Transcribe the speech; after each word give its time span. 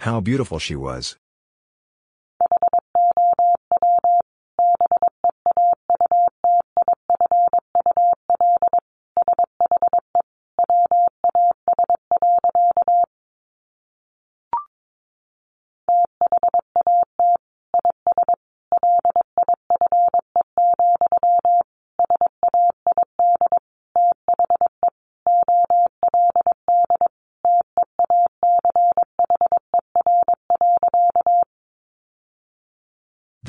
How 0.00 0.18
beautiful 0.18 0.58
she 0.58 0.74
was. 0.74 1.18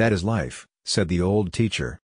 That 0.01 0.11
is 0.11 0.23
life, 0.23 0.65
said 0.83 1.09
the 1.09 1.21
old 1.21 1.53
teacher. 1.53 2.00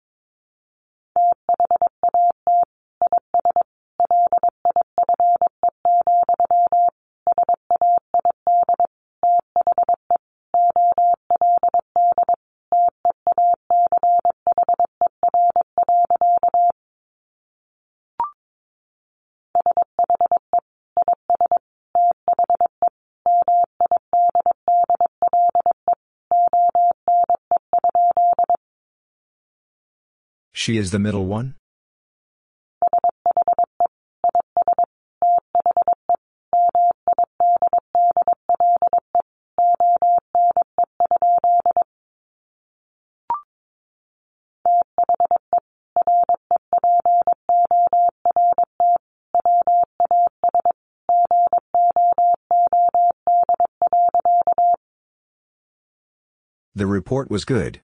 She 30.64 30.78
is 30.78 30.92
the 30.92 30.98
middle 30.98 31.26
one? 31.26 31.56
The 56.74 56.86
report 56.86 57.30
was 57.30 57.44
good. 57.44 57.83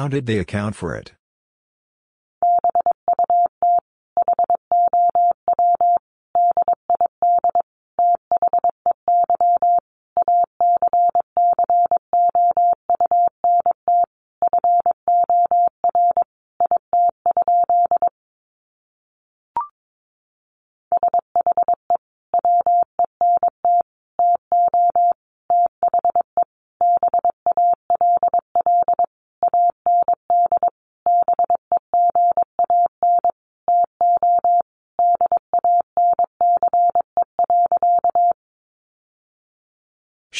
How 0.00 0.08
did 0.08 0.24
they 0.24 0.38
account 0.38 0.74
for 0.74 0.96
it? 0.96 1.12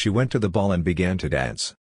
She 0.01 0.09
went 0.09 0.31
to 0.31 0.39
the 0.39 0.49
ball 0.49 0.71
and 0.71 0.83
began 0.83 1.19
to 1.19 1.29
dance. 1.29 1.75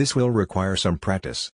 This 0.00 0.16
will 0.16 0.30
require 0.30 0.76
some 0.76 0.96
practice. 0.96 1.50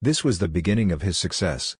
This 0.00 0.22
was 0.22 0.38
the 0.38 0.46
beginning 0.46 0.92
of 0.92 1.02
his 1.02 1.18
success. 1.18 1.76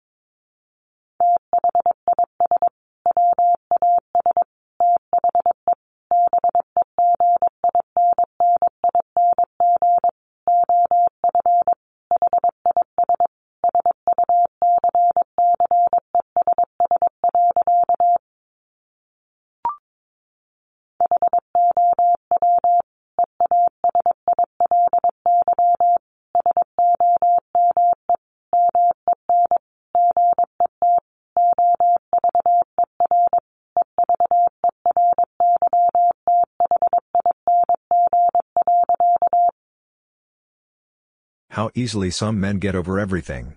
Easily 41.79 42.11
some 42.11 42.41
men 42.41 42.59
get 42.59 42.75
over 42.75 42.99
everything. 42.99 43.55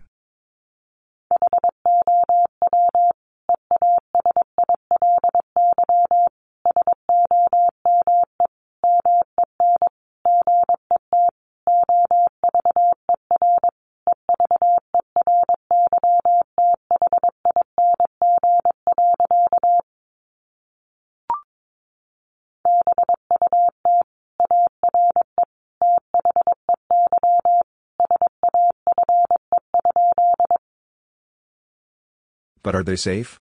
But 32.64 32.76
are 32.76 32.84
they 32.84 32.96
safe? 32.96 33.40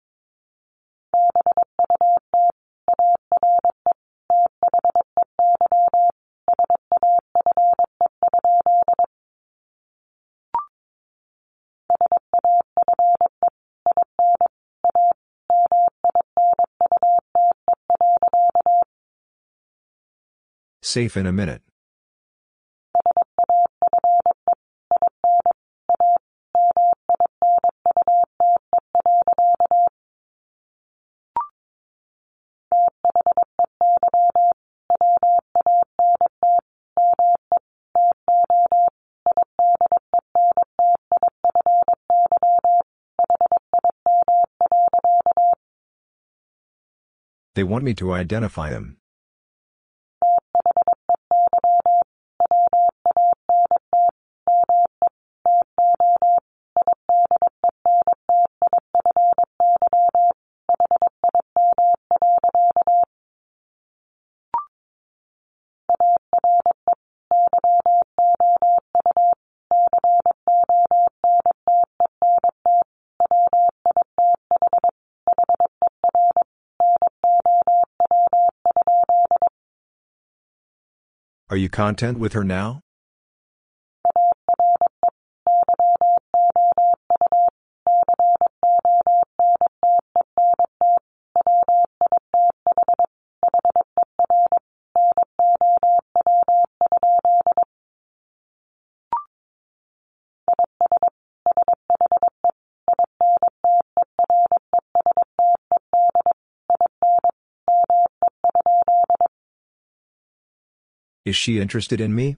Safe 20.81 21.15
in 21.17 21.25
a 21.25 21.31
minute. 21.31 21.61
They 47.55 47.63
want 47.63 47.83
me 47.83 47.93
to 47.95 48.13
identify 48.13 48.71
them. 48.71 48.97
You 81.63 81.69
content 81.69 82.19
with 82.19 82.33
her 82.33 82.43
now? 82.43 82.82
Is 111.33 111.37
she 111.37 111.59
interested 111.59 111.99
in 111.99 112.13
me? 112.13 112.35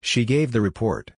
She 0.00 0.24
gave 0.24 0.52
the 0.52 0.62
report. 0.62 1.12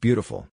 Beautiful. 0.00 0.48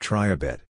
Try 0.00 0.28
a 0.28 0.36
bit. 0.36 0.67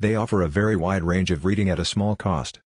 They 0.00 0.14
offer 0.14 0.42
a 0.42 0.48
very 0.48 0.76
wide 0.76 1.02
range 1.02 1.32
of 1.32 1.44
reading 1.44 1.68
at 1.68 1.80
a 1.80 1.84
small 1.84 2.14
cost. 2.14 2.60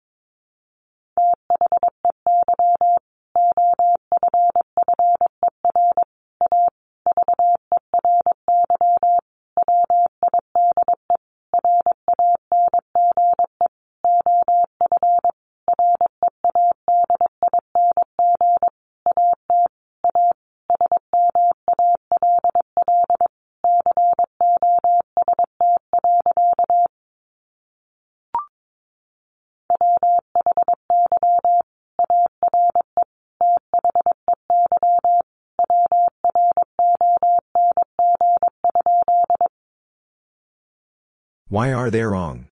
Why 41.60 41.74
are 41.74 41.90
they 41.90 42.04
wrong? 42.04 42.49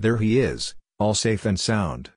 There 0.00 0.18
he 0.18 0.38
is, 0.38 0.74
all 1.00 1.14
safe 1.14 1.44
and 1.44 1.58
sound. 1.58 2.10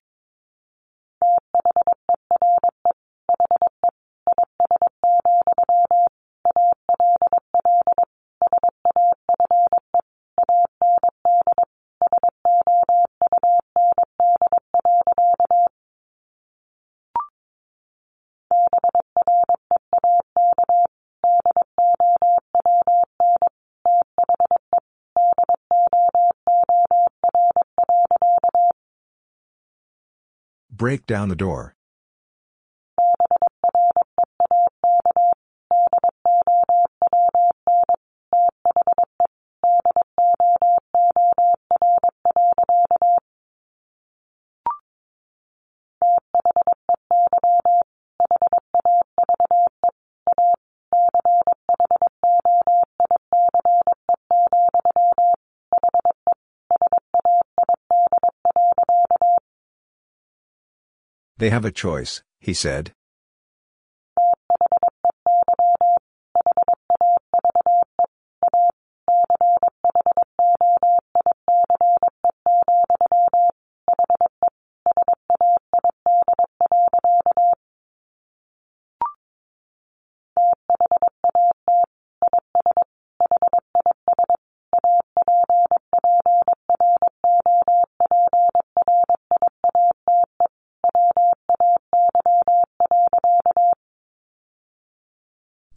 Break 30.82 31.06
down 31.06 31.30
the 31.30 31.36
door. 31.36 31.76
They 61.42 61.50
have 61.50 61.66
a 61.66 61.72
choice, 61.72 62.22
he 62.40 62.54
said. 62.54 62.94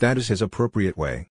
That 0.05 0.19
is 0.19 0.29
his 0.29 0.43
appropriate 0.43 0.99
way. 0.99 1.31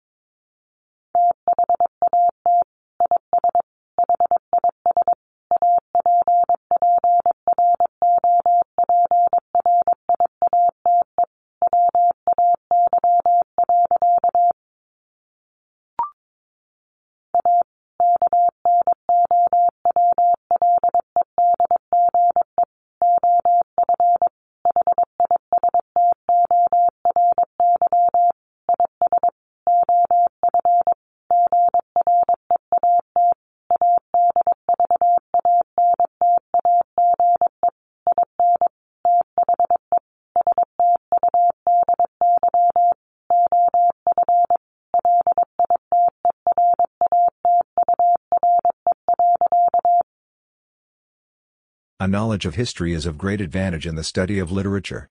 Knowledge 52.17 52.47
of 52.47 52.55
history 52.55 52.93
is 52.93 53.05
of 53.05 53.15
great 53.15 53.39
advantage 53.39 53.85
in 53.85 53.93
the 53.93 54.03
study 54.03 54.39
of 54.39 54.51
literature. 54.51 55.07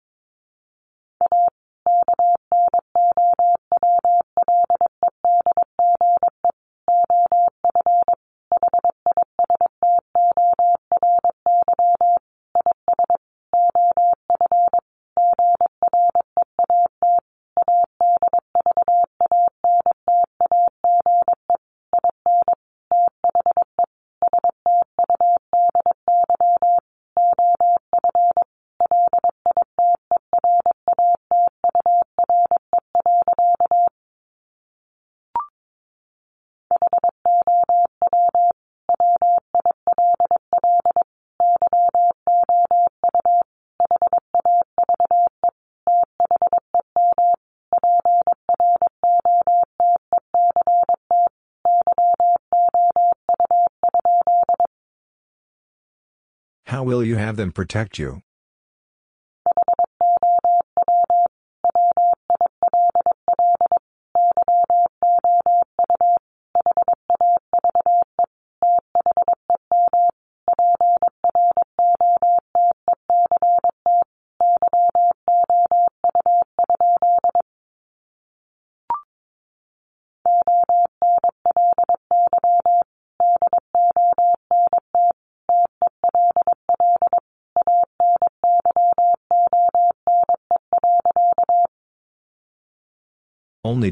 Will 56.86 57.02
you 57.02 57.16
have 57.16 57.34
them 57.34 57.50
protect 57.50 57.98
you? 57.98 58.20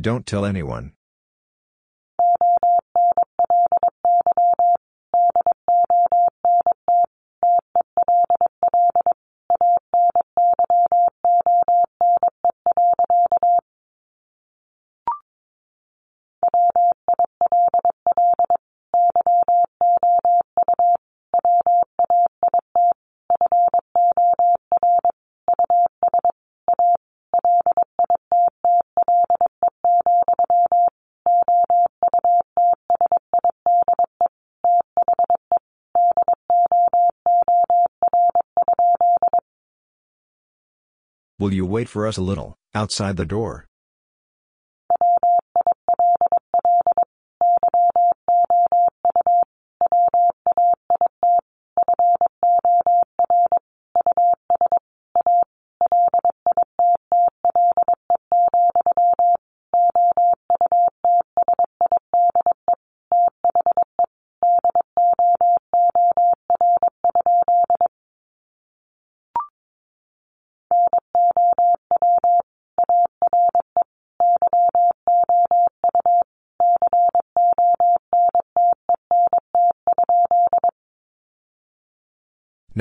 Don't 0.04 0.26
tell 0.26 0.44
anyone. 0.44 0.92
Will 41.44 41.52
you 41.52 41.66
wait 41.66 41.90
for 41.90 42.06
us 42.06 42.16
a 42.16 42.22
little, 42.22 42.56
outside 42.74 43.18
the 43.18 43.26
door? 43.26 43.66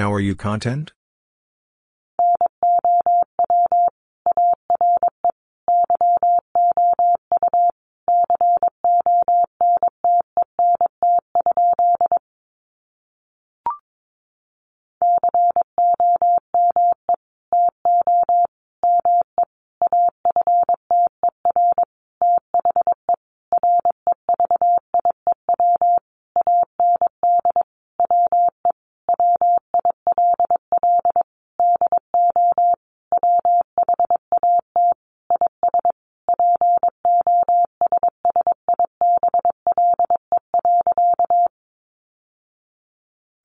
Now 0.03 0.11
are 0.11 0.19
you 0.19 0.35
content? 0.35 0.91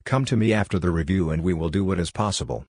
Come 0.08 0.24
to 0.24 0.38
me 0.38 0.54
after 0.54 0.78
the 0.78 0.90
review 0.90 1.28
and 1.28 1.42
we 1.42 1.52
will 1.52 1.68
do 1.68 1.84
what 1.84 2.00
is 2.00 2.10
possible. 2.10 2.64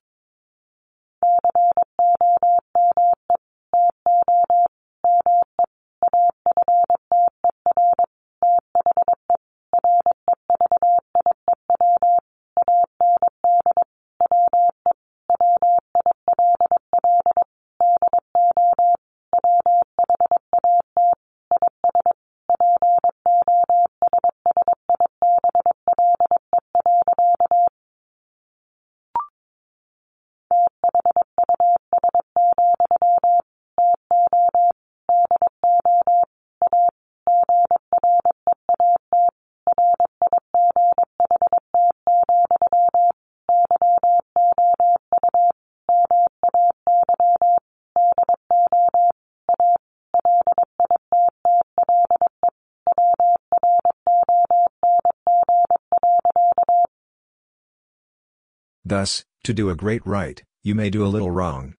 Thus, 58.90 59.24
to 59.44 59.54
do 59.54 59.70
a 59.70 59.76
great 59.76 60.04
right, 60.04 60.42
you 60.64 60.74
may 60.74 60.90
do 60.90 61.06
a 61.06 61.12
little 61.14 61.30
wrong. 61.30 61.76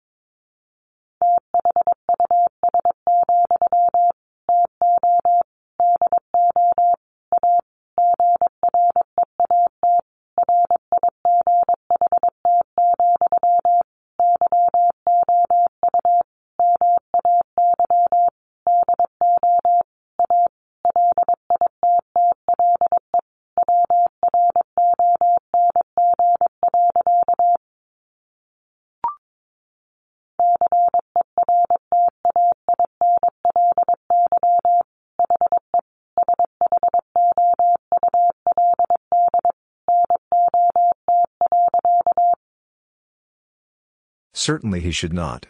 Certainly 44.41 44.79
he 44.79 44.89
should 44.89 45.13
not. 45.13 45.45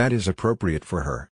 That 0.00 0.14
is 0.14 0.26
appropriate 0.26 0.82
for 0.82 1.02
her. 1.02 1.30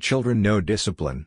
Children 0.00 0.42
no 0.42 0.60
discipline. 0.60 1.26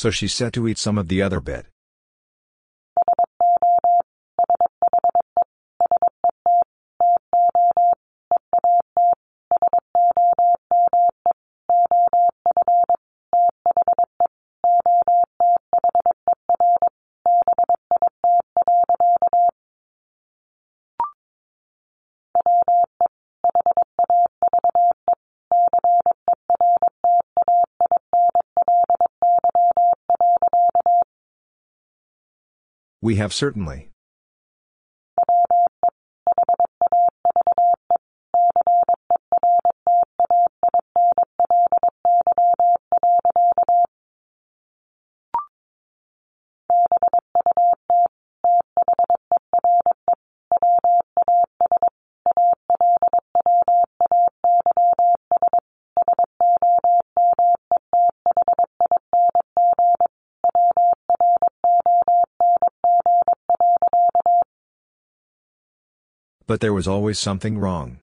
So 0.00 0.08
she 0.10 0.28
set 0.28 0.54
to 0.54 0.66
eat 0.66 0.78
some 0.78 0.96
of 0.96 1.08
the 1.08 1.20
other 1.20 1.40
bit. 1.40 1.66
We 33.02 33.16
have 33.16 33.32
certainly. 33.32 33.89
But 66.50 66.58
there 66.58 66.74
was 66.74 66.88
always 66.88 67.16
something 67.20 67.58
wrong. 67.58 68.00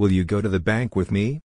Will 0.00 0.10
you 0.10 0.24
go 0.24 0.40
to 0.40 0.48
the 0.48 0.60
bank 0.60 0.96
with 0.96 1.10
me? 1.10 1.42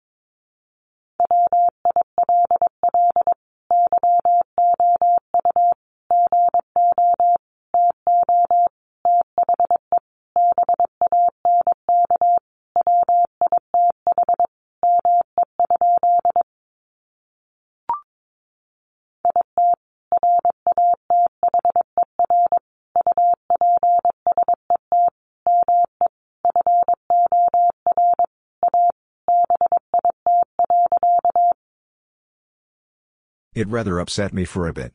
It 33.55 33.69
rather 33.69 34.01
upset 34.01 34.35
me 34.35 34.45
for 34.45 34.67
a 34.67 34.73
bit. 34.73 34.93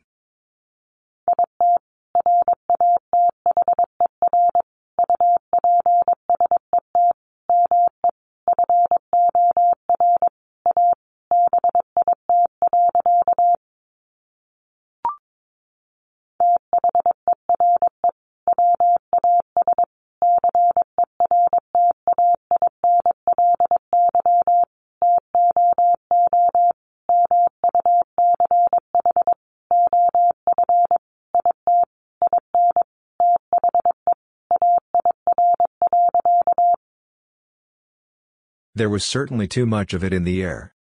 There 38.80 38.90
was 38.90 39.04
certainly 39.04 39.46
too 39.46 39.66
much 39.66 39.94
of 39.94 40.06
it 40.06 40.14
in 40.14 40.24
the 40.24 40.42
air. 40.42 40.74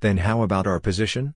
Then 0.00 0.18
how 0.18 0.42
about 0.42 0.66
our 0.66 0.80
position? 0.80 1.34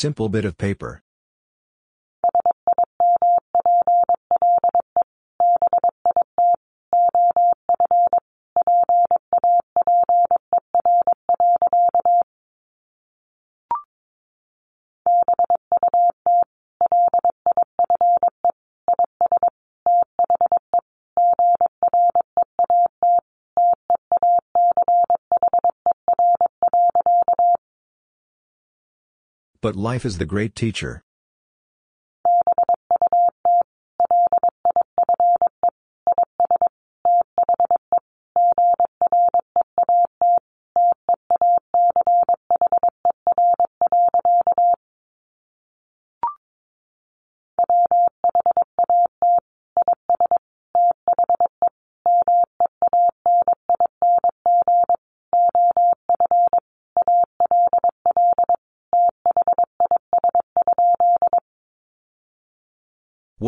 Simple 0.00 0.30
bit 0.30 0.46
of 0.46 0.56
paper. 0.56 1.02
But 29.70 29.76
life 29.76 30.04
is 30.04 30.18
the 30.18 30.26
great 30.26 30.56
teacher. 30.56 31.04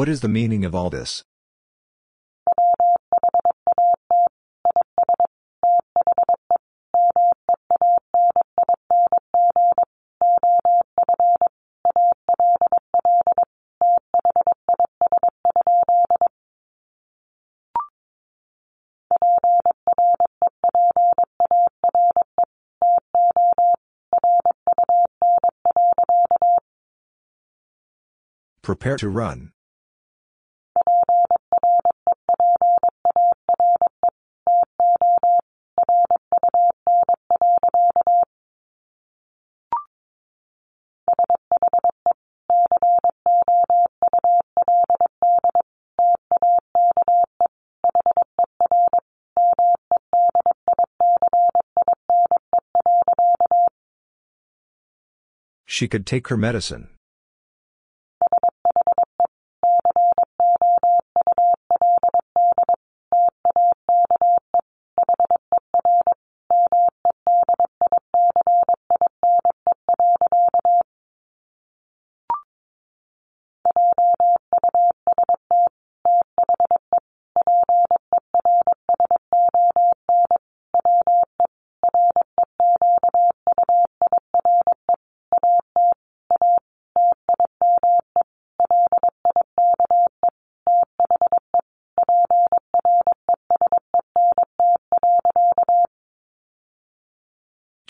What 0.02 0.08
is 0.08 0.20
the 0.20 0.26
meaning 0.26 0.64
of 0.64 0.74
all 0.74 0.90
this? 0.90 1.22
Prepare 28.62 28.96
to 28.96 29.08
run. 29.08 29.51
She 55.82 55.88
could 55.88 56.06
take 56.06 56.28
her 56.28 56.36
medicine. 56.36 56.90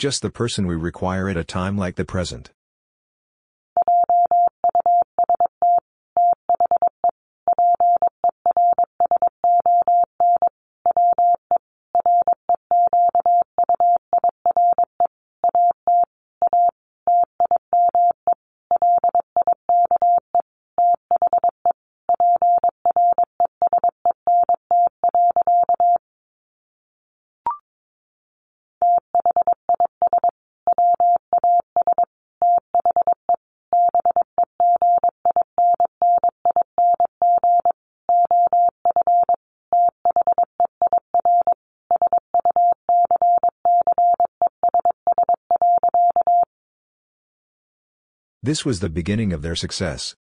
Just 0.03 0.21
the 0.21 0.29
person 0.29 0.67
we 0.67 0.75
require 0.75 1.29
at 1.29 1.37
a 1.37 1.45
time 1.45 1.77
like 1.77 1.95
the 1.95 2.03
present. 2.03 2.51
This 48.45 48.65
was 48.65 48.81
the 48.81 48.89
beginning 48.89 49.31
of 49.31 49.41
their 49.41 49.55
success. 49.55 50.17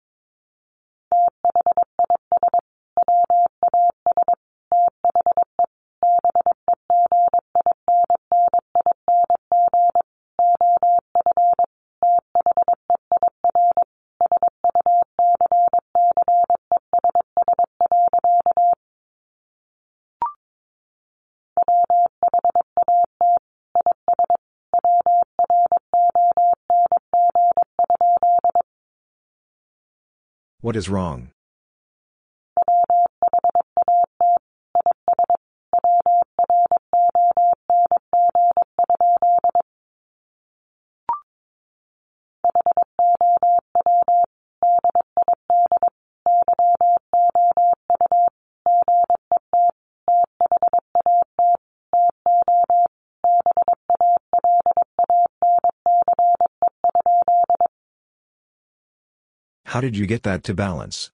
What 30.66 30.74
is 30.74 30.88
wrong? 30.88 31.35
How 59.76 59.82
did 59.82 59.94
you 59.94 60.06
get 60.06 60.22
that 60.22 60.42
to 60.44 60.54
balance? 60.54 61.10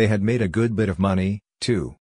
They 0.00 0.06
had 0.06 0.22
made 0.22 0.40
a 0.40 0.48
good 0.48 0.74
bit 0.74 0.88
of 0.88 0.98
money, 0.98 1.42
too. 1.60 1.99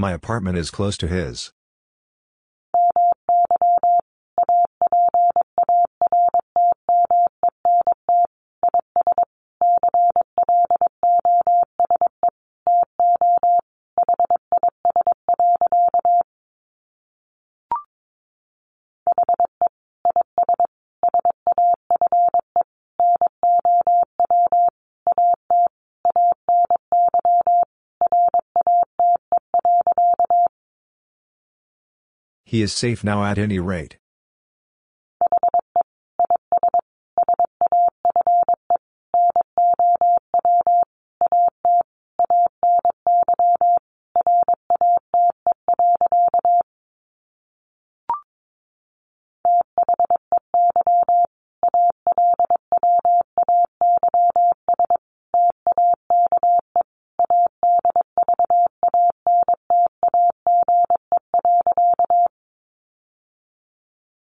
My 0.00 0.12
apartment 0.12 0.56
is 0.56 0.70
close 0.70 0.96
to 0.96 1.08
his. 1.08 1.52
He 32.50 32.62
is 32.62 32.72
safe 32.72 33.04
now 33.04 33.22
at 33.24 33.38
any 33.38 33.60
rate. 33.60 33.96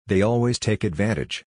They 0.09 0.23
always 0.23 0.57
take 0.57 0.83
advantage. 0.83 1.45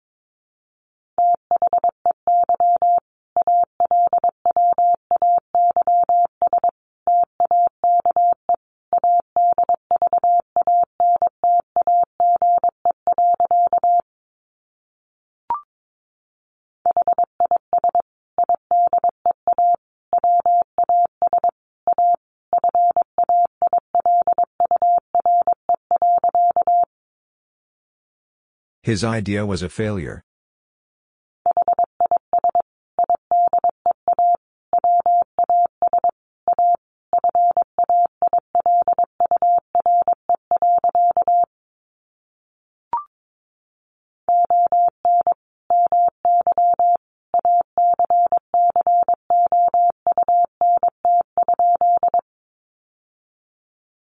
His 28.92 29.06
idea 29.06 29.46
was 29.46 29.64
a 29.64 29.70
failure. 29.70 30.22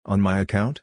On 0.04 0.20
my 0.20 0.38
account? 0.40 0.82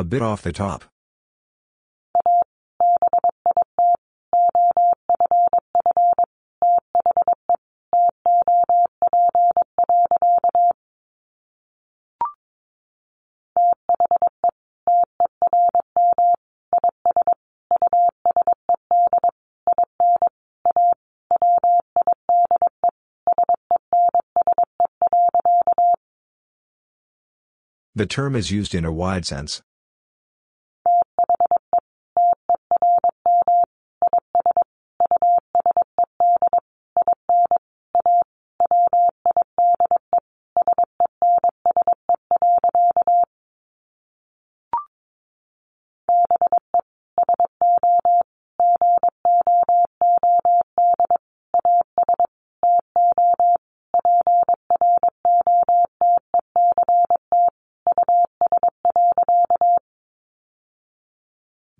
A 0.00 0.02
bit 0.02 0.22
off 0.22 0.40
the 0.40 0.50
top. 0.50 0.84
The 27.94 28.06
term 28.06 28.34
is 28.34 28.50
used 28.50 28.74
in 28.74 28.86
a 28.86 28.90
wide 28.90 29.26
sense. 29.26 29.60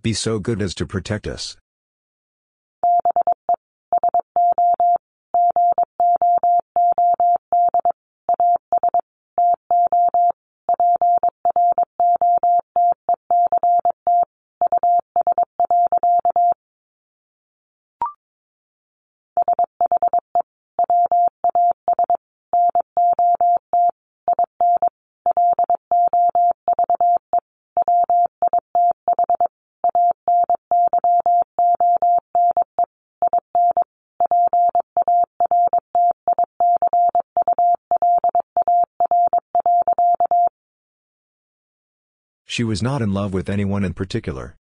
Be 0.02 0.14
so 0.14 0.38
good 0.38 0.62
as 0.62 0.74
to 0.76 0.86
protect 0.86 1.26
us. 1.26 1.58
She 42.50 42.64
was 42.64 42.82
not 42.82 43.00
in 43.00 43.12
love 43.12 43.32
with 43.32 43.48
anyone 43.48 43.84
in 43.84 43.94
particular. 43.94 44.56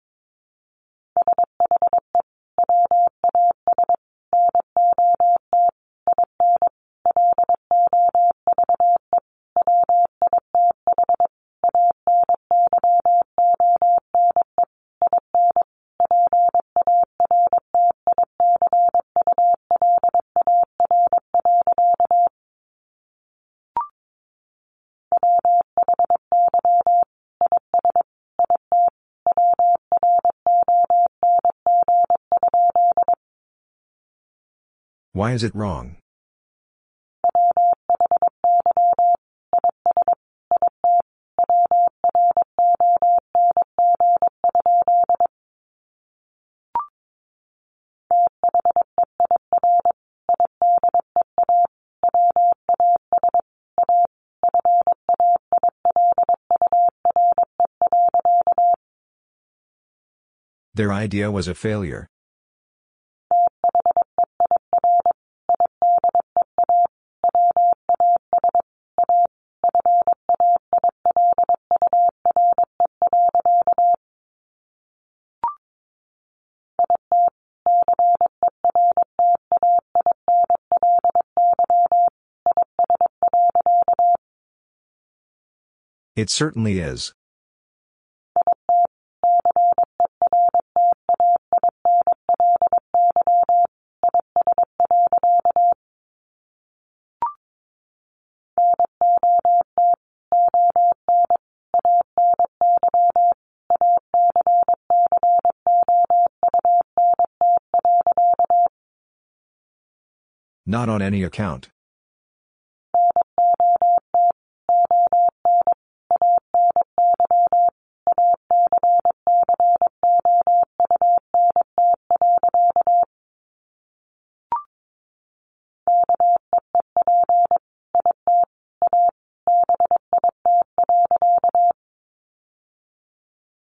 Why 35.27 35.33
is 35.33 35.43
it 35.43 35.57
wrong? 35.57 35.97
Their 60.75 60.93
idea 60.93 61.33
was 61.33 61.49
a 61.49 61.55
failure. 61.57 62.07
It 86.27 86.31
certainly 86.31 86.81
is. 86.81 87.15
Not 110.67 110.89
on 110.89 111.01
any 111.01 111.23
account. 111.23 111.69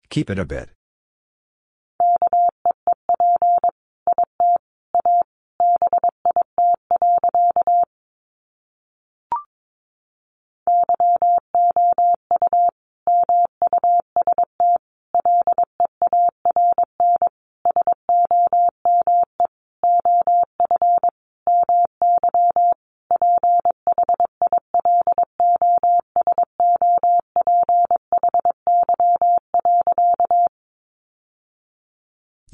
Keep 0.09 0.31
it 0.31 0.39
a 0.39 0.45
bit. 0.45 0.78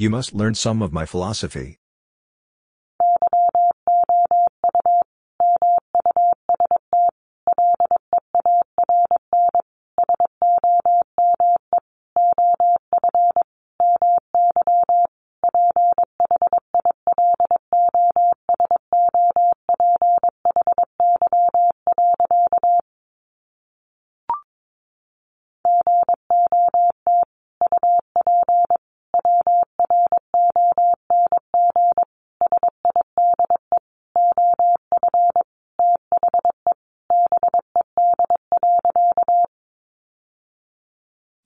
You 0.05 0.11
must 0.11 0.35
learn 0.35 0.53
some 0.53 0.83
of 0.83 0.93
my 0.93 1.07
philosophy. 1.07 1.79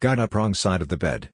Got 0.02 0.18
up 0.18 0.34
wrong 0.34 0.54
side 0.54 0.82
of 0.82 0.88
the 0.88 0.95
bed. 0.95 1.30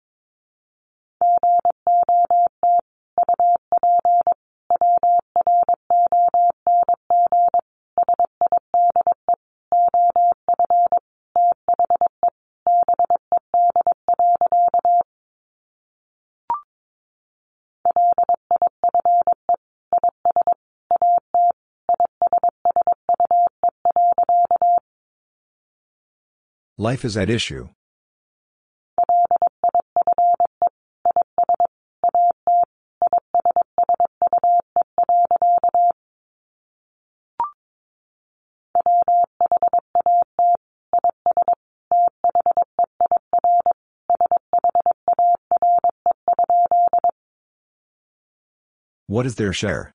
Life 26.79 27.05
is 27.05 27.15
at 27.15 27.29
issue. 27.29 27.69
What 49.15 49.25
is 49.25 49.35
their 49.35 49.53
share? 49.53 49.93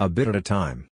A 0.00 0.08
bit 0.08 0.26
at 0.26 0.34
a 0.34 0.40
time. 0.40 0.88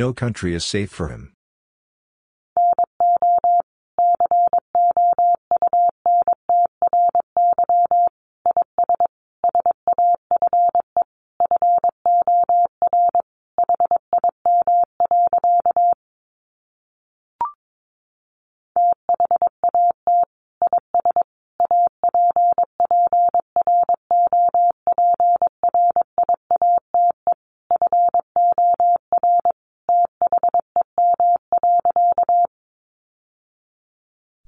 No 0.00 0.14
country 0.14 0.54
is 0.54 0.64
safe 0.64 0.88
for 0.88 1.08
him. 1.08 1.34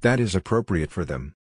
That 0.03 0.19
is 0.19 0.35
appropriate 0.35 0.91
for 0.91 1.05
them. 1.05 1.37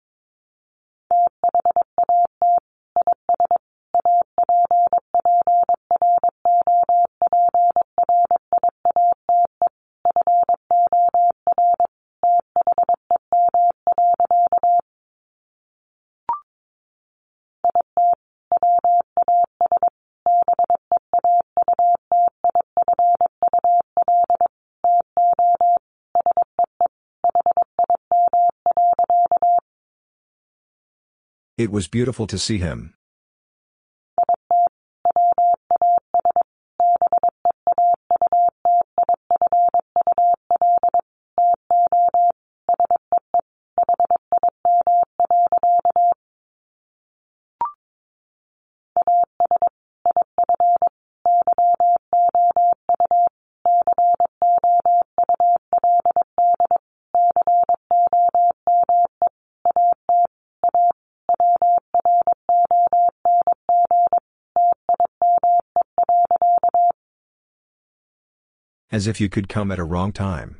It 31.66 31.72
was 31.72 31.88
beautiful 31.88 32.28
to 32.28 32.38
see 32.38 32.58
him. 32.58 32.94
As 68.96 69.06
if 69.06 69.20
you 69.20 69.28
could 69.28 69.46
come 69.46 69.70
at 69.70 69.78
a 69.78 69.84
wrong 69.84 70.10
time. 70.10 70.56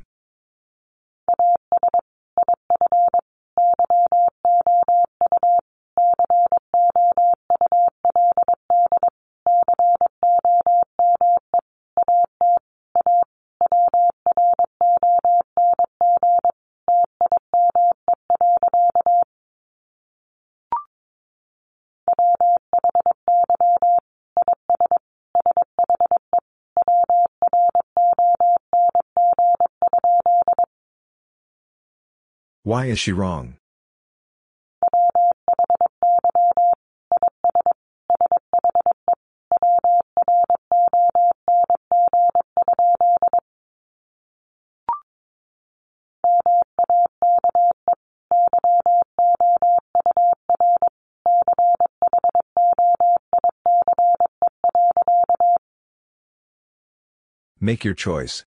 Why 32.77 32.85
is 32.85 32.99
she 32.99 33.11
wrong? 33.11 33.57
Make 57.59 57.83
your 57.83 57.95
choice. 57.95 58.45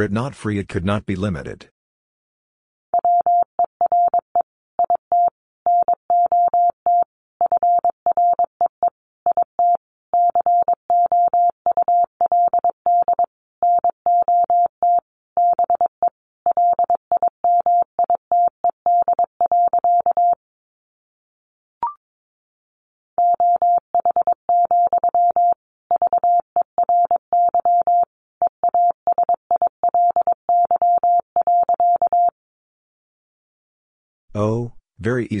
Were 0.00 0.04
it 0.04 0.12
not 0.12 0.34
free 0.34 0.58
it 0.58 0.66
could 0.66 0.86
not 0.86 1.04
be 1.04 1.14
limited. 1.14 1.69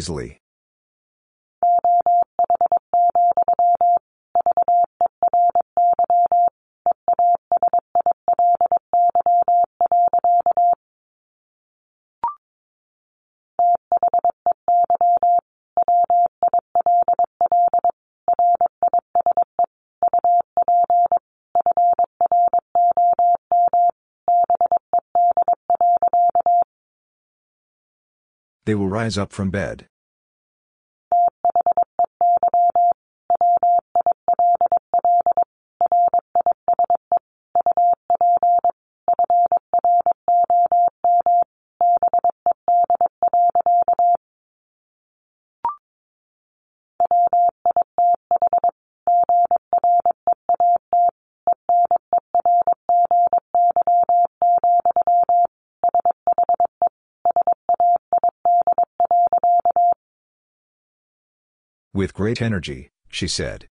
Easily. 0.00 0.40
They 28.64 28.74
will 28.74 28.88
rise 28.88 29.18
up 29.18 29.32
from 29.32 29.50
bed. 29.50 29.89
With 62.00 62.14
great 62.14 62.40
energy, 62.40 62.88
she 63.10 63.28
said. 63.28 63.68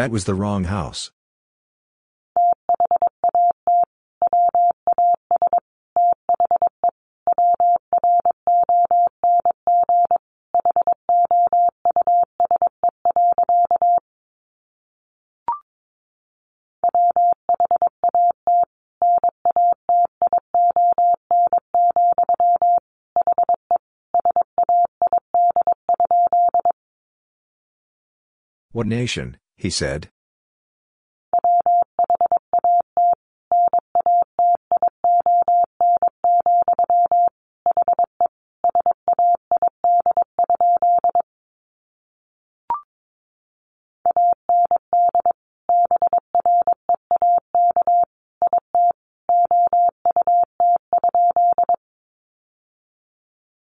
That 0.00 0.10
was 0.10 0.24
the 0.24 0.34
wrong 0.34 0.64
house. 0.64 1.10
What 28.72 28.86
nation, 28.86 29.36
he 29.60 29.68
said. 29.68 30.08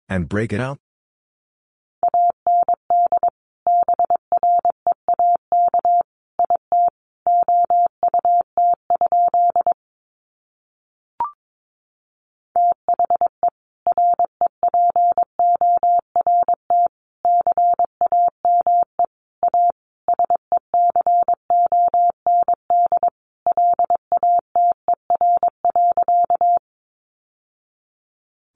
And 0.10 0.28
break 0.30 0.52
it 0.52 0.60
out? 0.60 0.85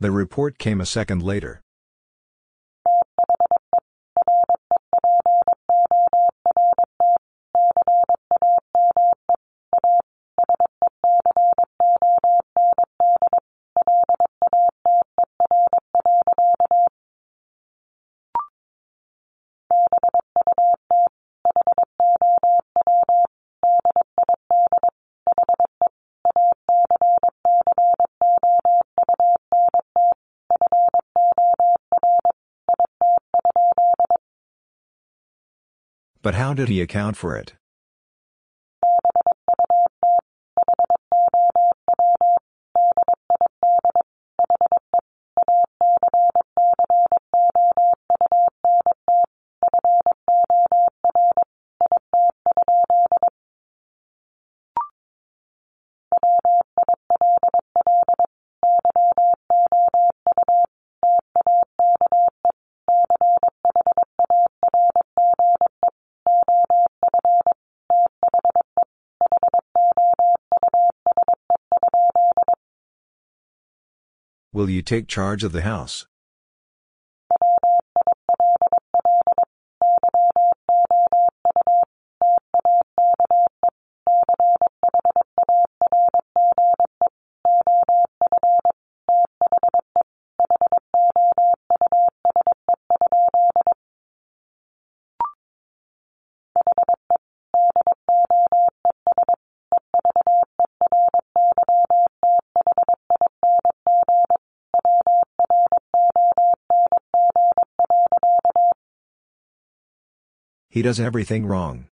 The 0.02 0.12
report 0.12 0.58
came 0.58 0.80
a 0.80 0.86
second 0.86 1.22
later. 1.24 1.62
But 36.30 36.36
how 36.36 36.54
did 36.54 36.70
he 36.70 36.80
account 36.80 37.18
for 37.18 37.36
it? 37.36 37.56
Will 74.60 74.70
you 74.70 74.82
take 74.82 75.08
charge 75.08 75.46
of 75.46 75.54
the 75.54 75.62
house? 75.62 76.06
He 110.72 110.84
does 110.84 111.00
everything 111.00 111.48
wrong. 111.48 111.88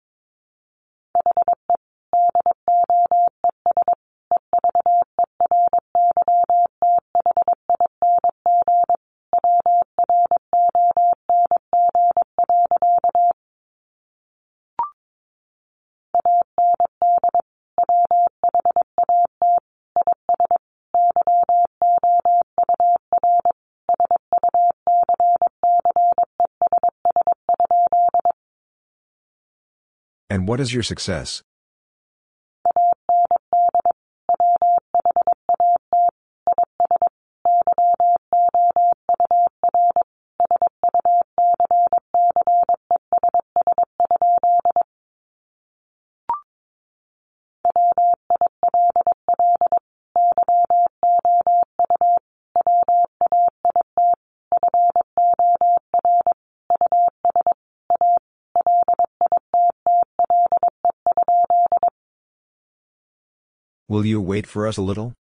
What 30.53 30.61
is 30.61 30.74
your 30.74 30.82
success? 30.82 31.42
Will 64.03 64.09
you 64.09 64.20
wait 64.20 64.48
for 64.48 64.66
us 64.66 64.78
a 64.78 64.82
little? 64.82 65.14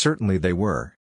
Certainly 0.00 0.38
they 0.38 0.54
were. 0.54 0.94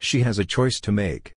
She 0.00 0.20
has 0.20 0.38
a 0.38 0.44
choice 0.44 0.78
to 0.80 0.92
make. 0.92 1.33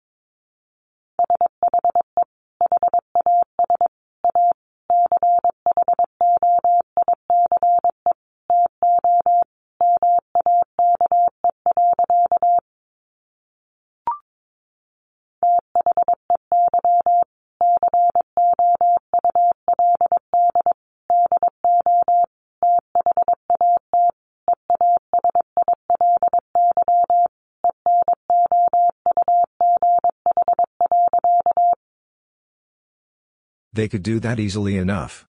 They 33.77 33.89
could 33.89 34.03
do 34.03 34.19
that 34.21 34.41
easily 34.41 34.79
enough. 34.79 35.27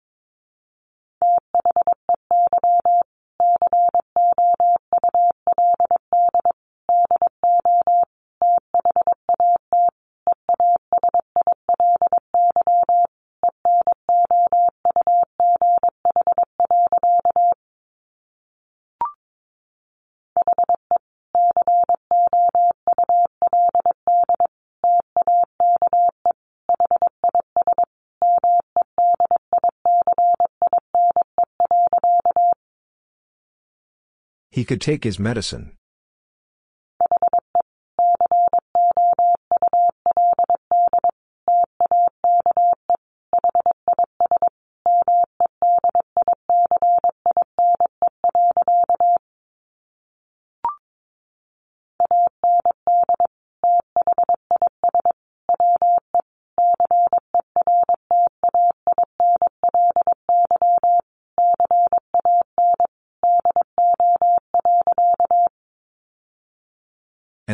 Could 34.68 34.82
take 34.82 35.04
his 35.04 35.18
medicine. 35.18 35.72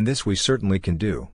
And 0.04 0.08
this 0.10 0.26
we 0.26 0.36
certainly 0.36 0.80
can 0.80 0.98
do. 0.98 1.30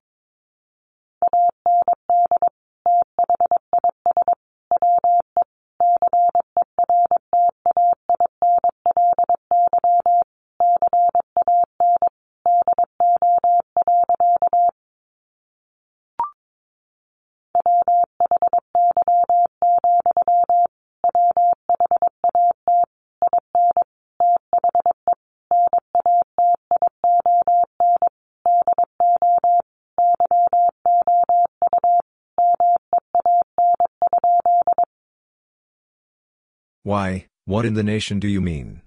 Why, 36.99 37.27
what 37.45 37.65
in 37.65 37.75
the 37.75 37.89
nation 37.95 38.19
do 38.19 38.27
you 38.27 38.41
mean? 38.41 38.81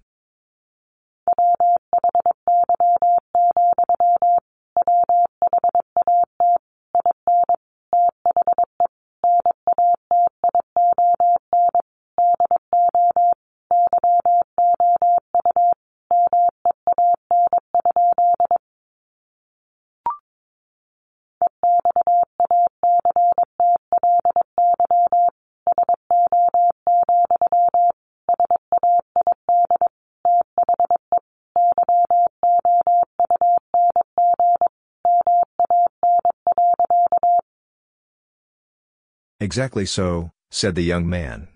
Exactly 39.53 39.85
so, 39.85 40.31
said 40.51 40.75
the 40.75 40.81
young 40.81 41.07
man. 41.07 41.47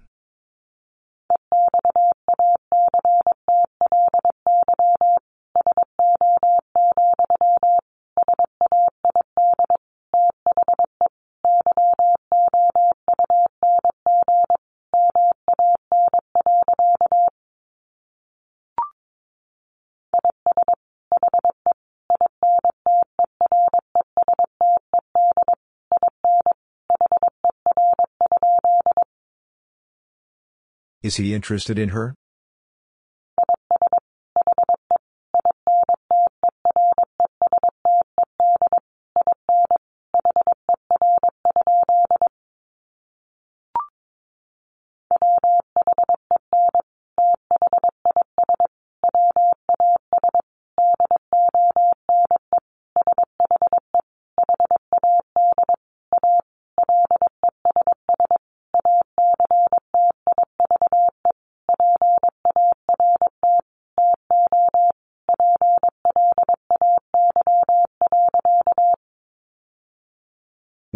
Is 31.07 31.15
he 31.15 31.35
interested 31.35 31.79
in 31.79 31.91
her? 31.91 32.17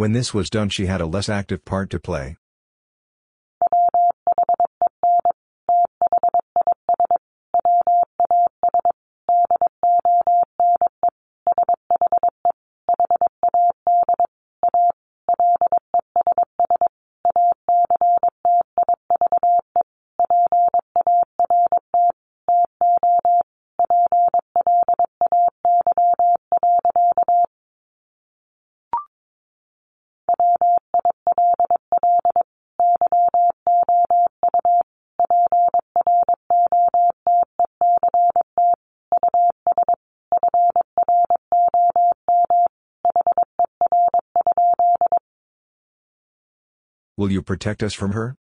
When 0.00 0.12
this 0.12 0.32
was 0.32 0.48
done 0.48 0.70
she 0.70 0.86
had 0.86 1.02
a 1.02 1.06
less 1.06 1.28
active 1.28 1.62
part 1.66 1.90
to 1.90 2.00
play. 2.00 2.38
Will 47.20 47.30
you 47.30 47.42
protect 47.42 47.82
us 47.82 47.92
from 47.92 48.12
her? 48.12 48.39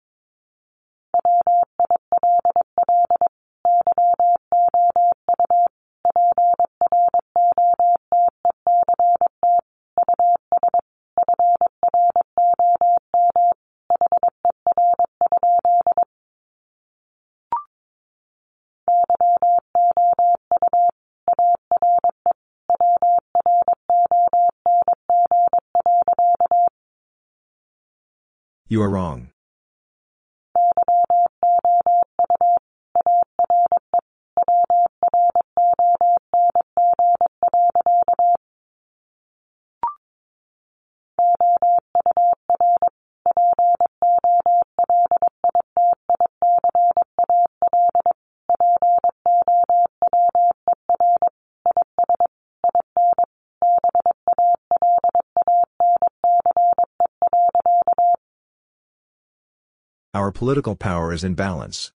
Political 60.36 60.76
power 60.76 61.14
is 61.14 61.24
in 61.24 61.34
balance. 61.34 61.95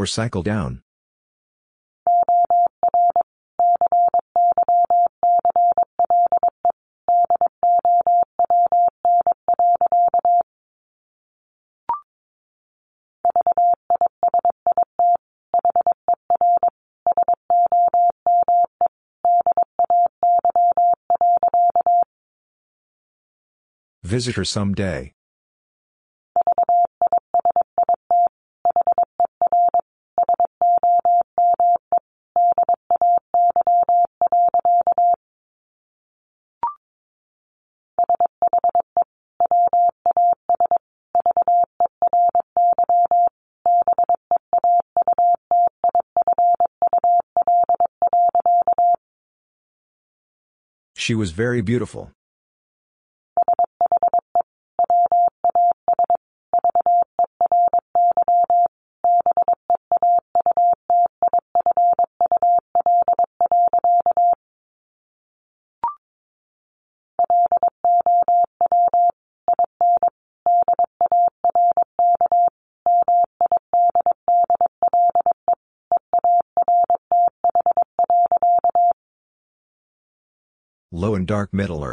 or 0.00 0.06
cycle 0.06 0.42
down. 0.42 0.82
Visit 24.02 24.36
her 24.36 24.44
someday. 24.44 25.12
She 51.10 51.16
was 51.16 51.32
very 51.32 51.60
beautiful. 51.60 52.12
Dark 81.30 81.52
Middle 81.52 81.84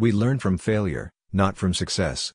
We 0.00 0.12
learn 0.12 0.38
from 0.38 0.56
failure, 0.56 1.10
not 1.30 1.58
from 1.58 1.74
success. 1.74 2.32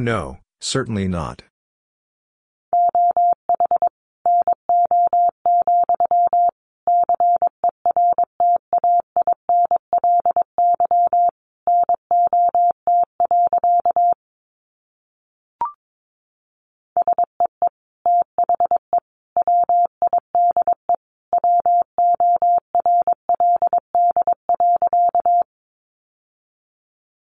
No, 0.00 0.38
certainly 0.60 1.06
not. 1.06 1.42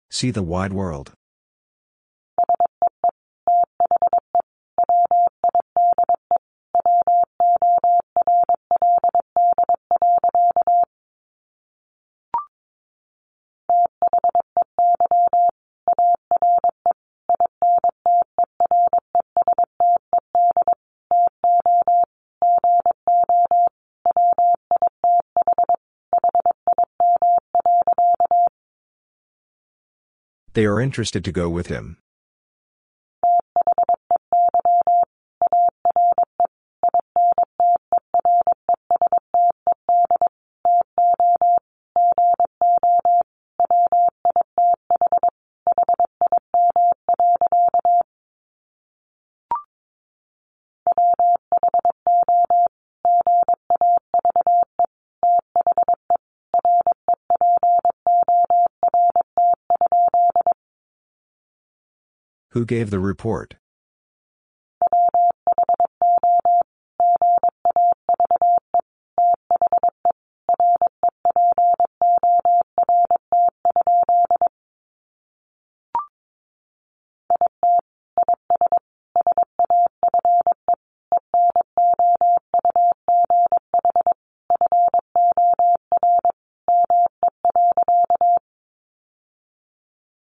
See 0.09 0.32
the 0.32 0.41
wide 0.41 0.74
world. 0.74 1.16
They 30.58 30.66
are 30.66 30.82
interested 30.82 31.24
to 31.24 31.32
go 31.32 31.51
with 31.51 31.68
him. 31.68 31.97
Who 62.58 62.66
gave 62.66 62.89
the 62.89 62.99
report? 62.99 63.53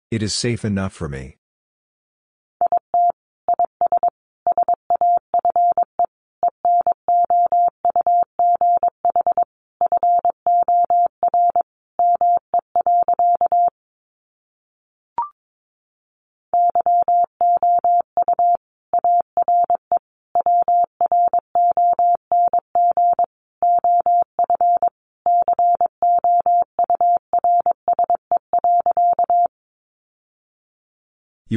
It 0.10 0.24
is 0.24 0.34
safe 0.34 0.64
enough 0.64 0.94
for 0.94 1.10
me. 1.10 1.41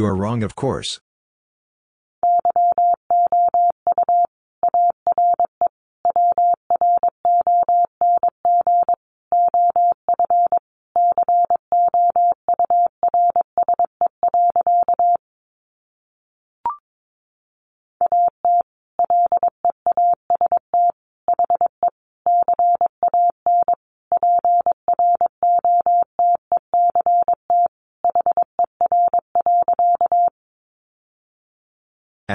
You 0.05 0.11
are 0.11 0.15
wrong 0.15 0.43
of 0.43 0.55
course. 0.55 1.01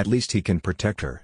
Least 0.09 0.31
he 0.31 0.41
can 0.41 0.59
protect 0.59 1.01
her. 1.01 1.23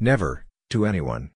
Never, 0.00 0.46
to 0.70 0.84
anyone. 0.84 1.30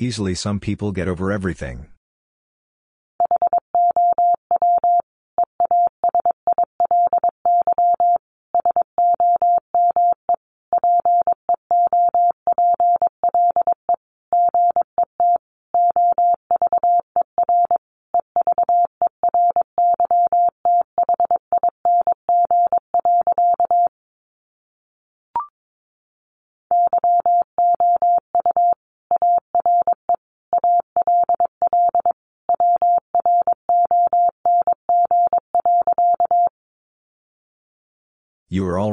Easily 0.00 0.34
some 0.34 0.58
people 0.58 0.92
get 0.92 1.08
over 1.08 1.30
everything. 1.30 1.86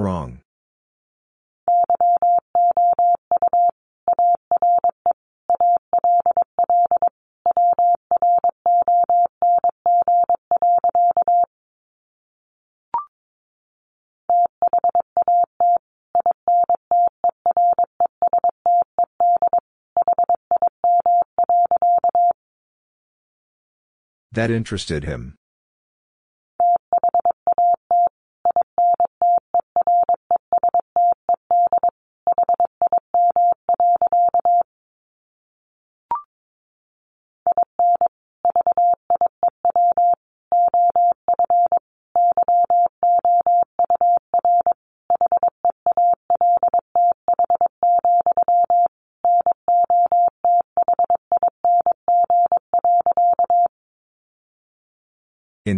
Wrong. 0.08 0.40
That 24.32 24.52
interested 24.52 25.04
him. 25.04 25.36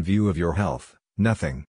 View 0.09 0.27
of 0.27 0.39
your 0.39 0.53
health, 0.53 0.97
nothing. 1.19 1.68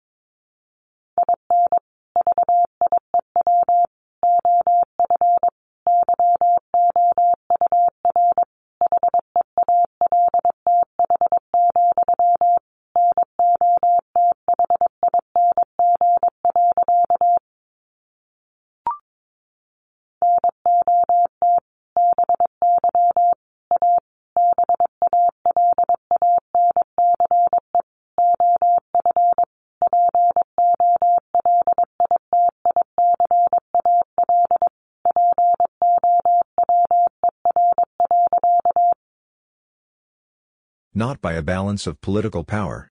By 41.22 41.34
a 41.34 41.41
balance 41.41 41.88
of 41.88 42.01
political 42.01 42.43
power. 42.43 42.89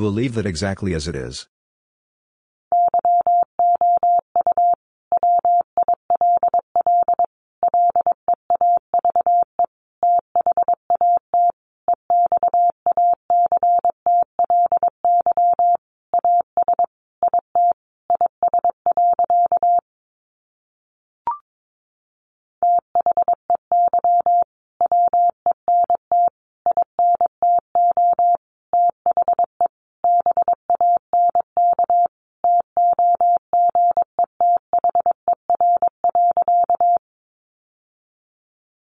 You 0.00 0.04
will 0.04 0.12
leave 0.12 0.32
that 0.32 0.46
exactly 0.46 0.94
as 0.94 1.06
it 1.06 1.14
is. 1.14 1.46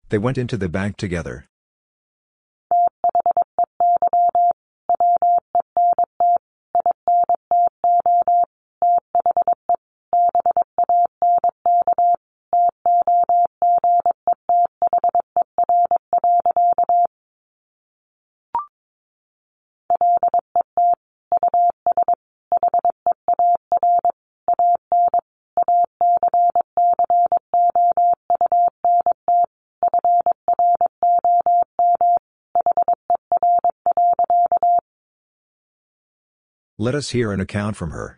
They 0.10 0.18
went 0.18 0.38
into 0.38 0.56
the 0.56 0.70
bank 0.70 0.96
together. 0.96 1.50
Let 36.88 36.96
us 36.96 37.10
hear 37.10 37.34
an 37.34 37.42
account 37.42 37.76
from 37.76 37.92
her. 37.92 38.18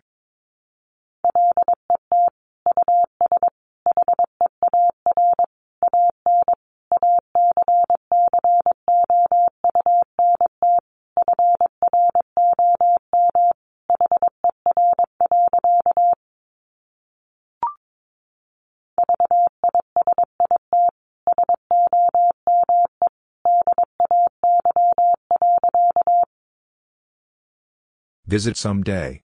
Visit 28.30 28.56
some 28.56 28.84
day. 28.84 29.22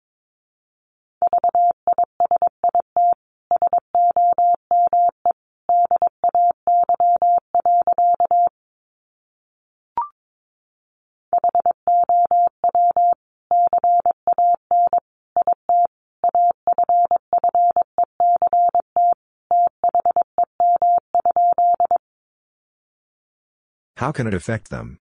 How 23.95 24.11
can 24.11 24.27
it 24.27 24.33
affect 24.33 24.69
them? 24.69 24.99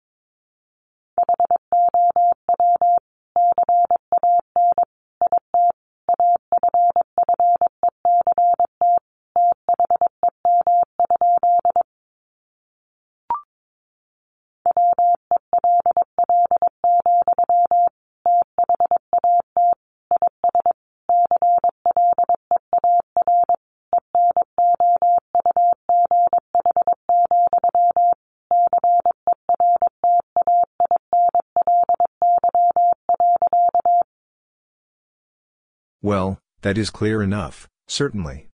That 36.63 36.77
is 36.77 36.89
clear 36.89 37.21
enough, 37.21 37.69
certainly. 37.87 38.47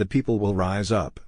The 0.00 0.06
people 0.06 0.38
will 0.38 0.54
rise 0.54 0.90
up. 0.90 1.20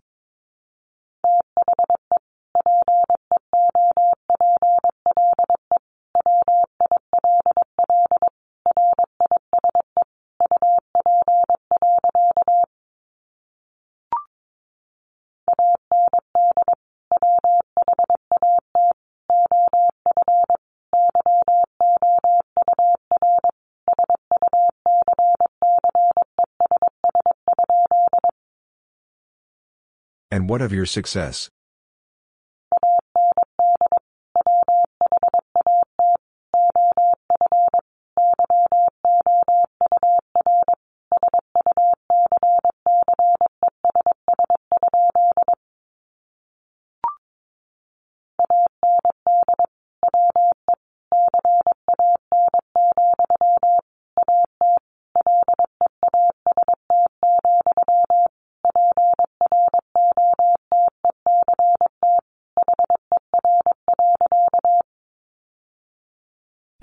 What 30.52 30.60
of 30.60 30.70
your 30.70 30.84
success? 30.84 31.48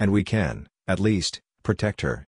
And 0.10 0.14
we 0.16 0.24
can, 0.24 0.68
at 0.88 1.00
least, 1.00 1.40
protect 1.62 2.02
her. 2.02 2.26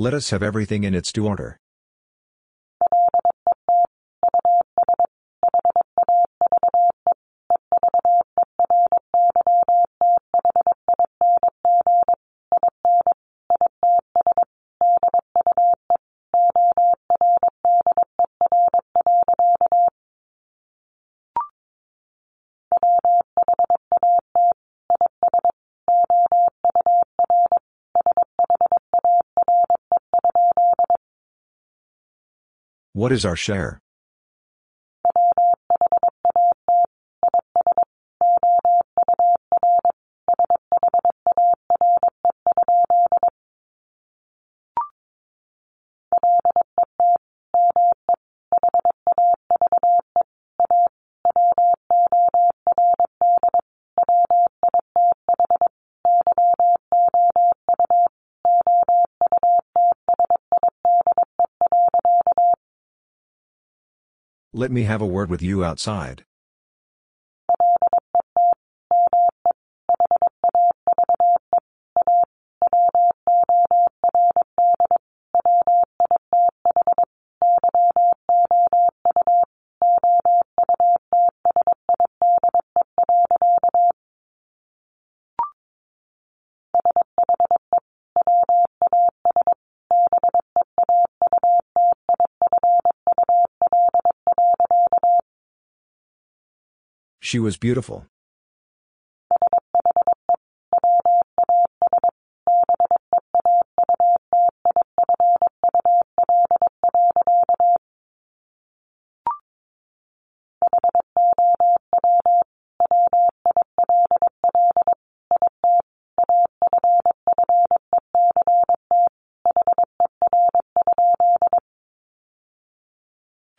Let 0.00 0.14
us 0.14 0.30
have 0.30 0.44
everything 0.44 0.84
in 0.84 0.94
its 0.94 1.10
due 1.10 1.26
order. 1.26 1.58
What 32.98 33.12
is 33.12 33.24
our 33.24 33.36
share? 33.36 33.78
Let 64.58 64.72
me 64.72 64.82
have 64.82 65.00
a 65.00 65.06
word 65.06 65.30
with 65.30 65.40
you 65.40 65.62
outside. 65.62 66.24
She 97.28 97.38
was 97.38 97.58
beautiful. 97.58 98.06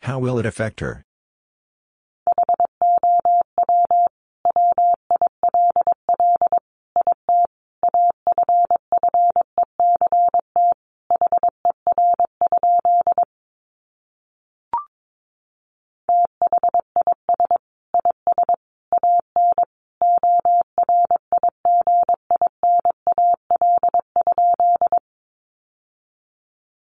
How 0.02 0.18
will 0.18 0.40
it 0.40 0.46
affect 0.46 0.80
her? 0.80 1.04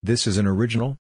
This 0.06 0.28
is 0.28 0.38
an 0.38 0.46
original? 0.46 0.98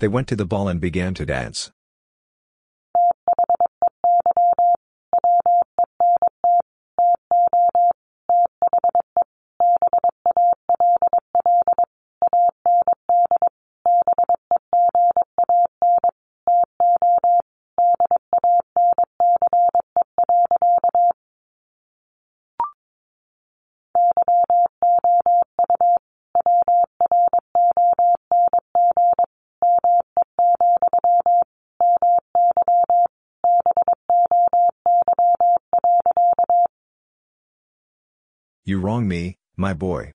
They 0.00 0.08
went 0.08 0.28
to 0.28 0.36
the 0.36 0.46
ball 0.46 0.66
and 0.68 0.80
began 0.80 1.12
to 1.14 1.26
dance. 1.26 1.70
Wrong 38.80 39.06
me, 39.06 39.36
my 39.58 39.74
boy. 39.74 40.12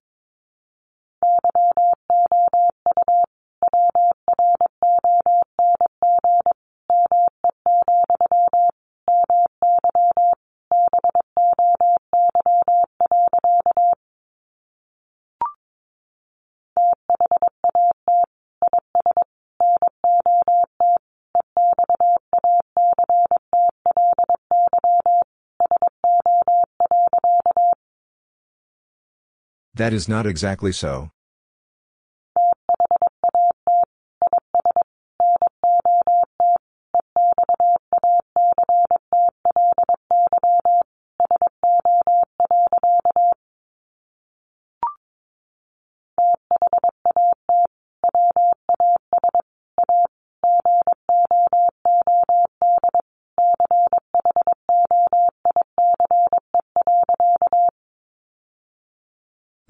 That 29.75 29.91
is 29.93 30.07
not 30.07 30.25
exactly 30.25 30.71
so. 30.71 31.11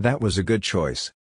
That 0.06 0.22
was 0.22 0.38
a 0.38 0.44
good 0.44 0.62
choice. 0.62 1.12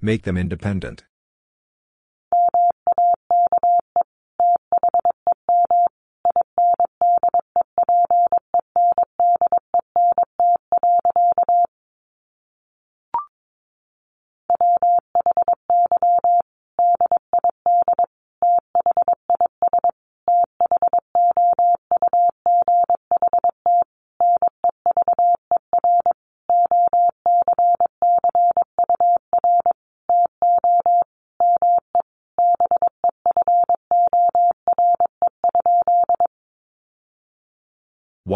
Make 0.00 0.22
them 0.22 0.36
independent. 0.36 1.02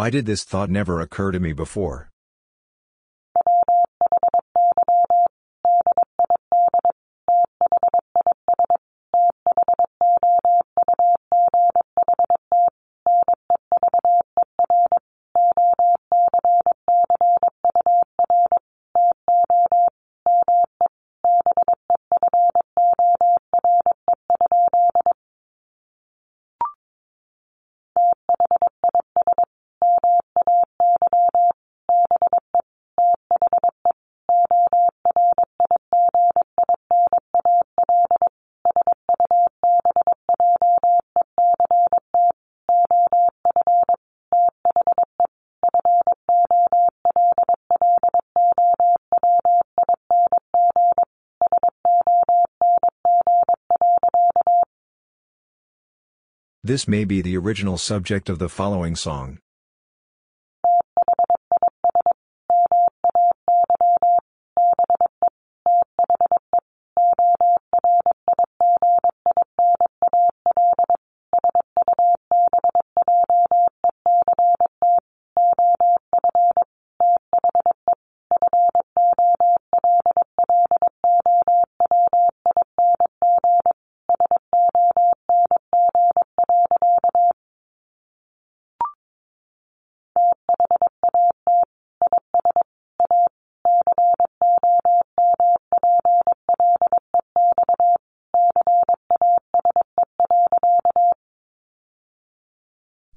Why 0.02 0.10
did 0.10 0.26
this 0.26 0.42
thought 0.42 0.68
never 0.68 1.00
occur 1.00 1.30
to 1.30 1.38
me 1.38 1.52
before? 1.52 2.11
This 56.64 56.86
may 56.86 57.05
be 57.05 57.22
the 57.22 57.36
original 57.36 57.76
subject 57.76 58.28
of 58.28 58.39
the 58.39 58.48
following 58.48 58.94
song. 58.94 59.39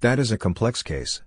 That 0.05 0.19
is 0.19 0.31
a 0.31 0.37
complex 0.37 0.83
case. 0.83 1.23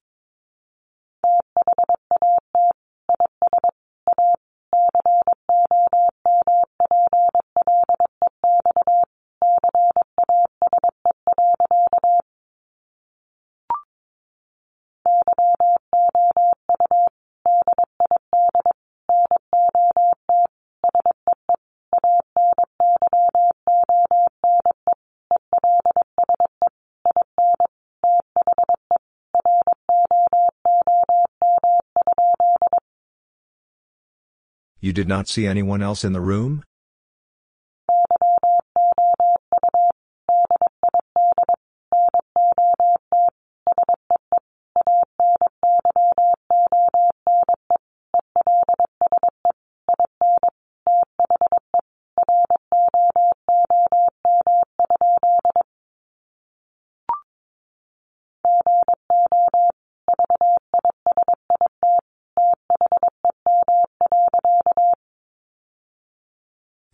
You 34.88 34.94
did 34.94 35.06
not 35.06 35.28
see 35.28 35.46
anyone 35.46 35.82
else 35.82 36.02
in 36.02 36.14
the 36.14 36.20
room? 36.22 36.64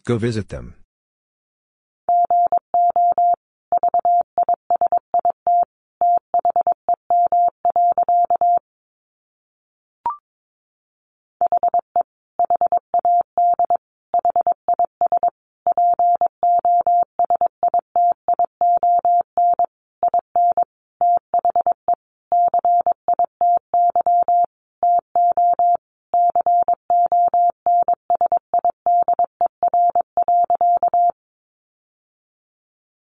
Go 0.07 0.19
visit 0.19 0.51
them. 0.51 0.84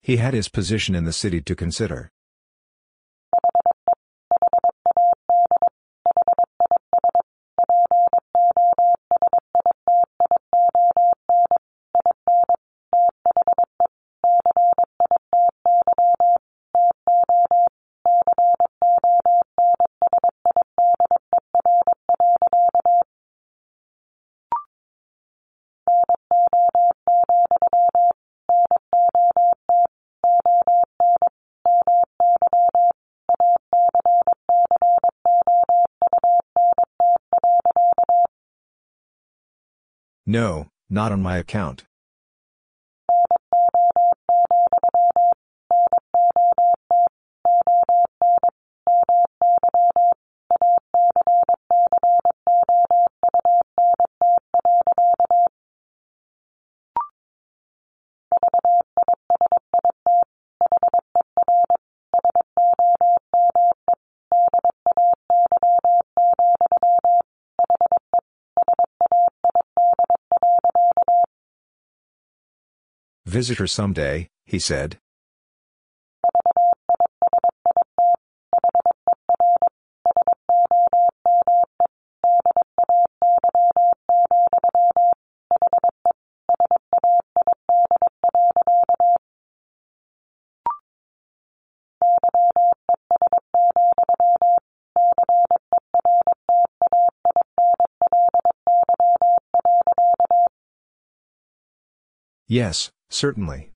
He 0.07 0.19
had 0.19 0.35
his 0.35 0.49
position 0.49 0.95
in 0.95 1.03
the 1.03 1.13
city 1.13 1.41
to 1.41 1.57
consider. 1.57 2.13
No, 40.37 40.67
not 40.91 41.13
on 41.13 41.23
my 41.23 41.39
account. 41.39 41.85
Visit 73.37 73.59
her 73.59 73.67
someday, 73.67 74.31
he 74.47 74.59
said. 74.59 74.97
Yes, 102.49 102.93
certainly. 103.09 103.73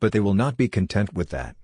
But 0.00 0.12
they 0.12 0.20
will 0.20 0.34
not 0.34 0.56
be 0.56 0.68
content 0.68 1.12
with 1.12 1.28
that. 1.28 1.56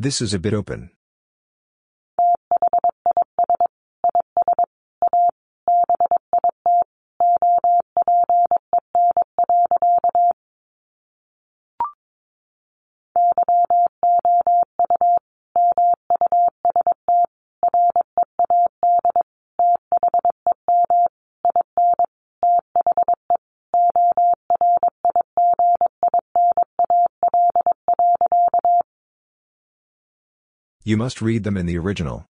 This 0.00 0.22
is 0.22 0.32
a 0.32 0.38
bit 0.38 0.54
open. 0.54 0.88
You 30.90 30.96
must 30.96 31.22
read 31.22 31.44
them 31.44 31.56
in 31.56 31.66
the 31.66 31.78
original. 31.78 32.29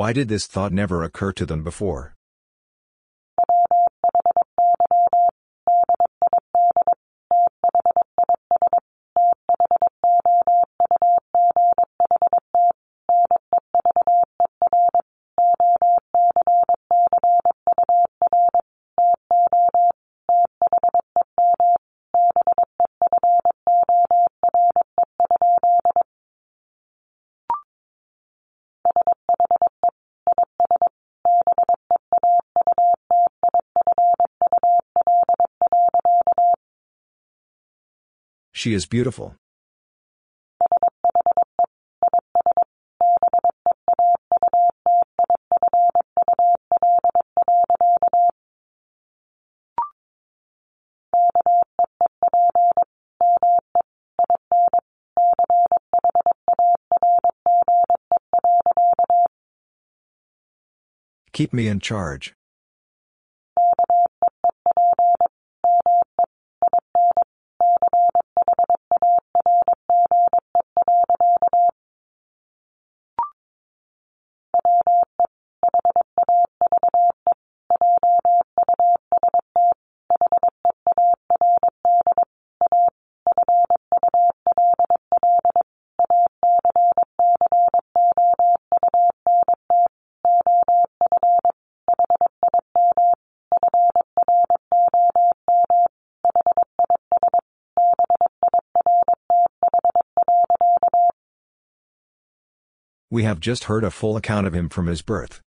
Why 0.00 0.14
did 0.14 0.28
this 0.28 0.46
thought 0.46 0.72
never 0.72 1.04
occur 1.04 1.30
to 1.32 1.44
them 1.44 1.62
before? 1.62 2.16
She 38.60 38.74
is 38.74 38.84
beautiful. 38.84 39.36
Keep 61.32 61.54
me 61.54 61.66
in 61.66 61.80
charge. 61.80 62.34
We 103.12 103.24
have 103.24 103.40
just 103.40 103.64
heard 103.64 103.82
a 103.82 103.90
full 103.90 104.16
account 104.16 104.46
of 104.46 104.54
him 104.54 104.68
from 104.68 104.86
his 104.86 105.02
birth. 105.02 105.40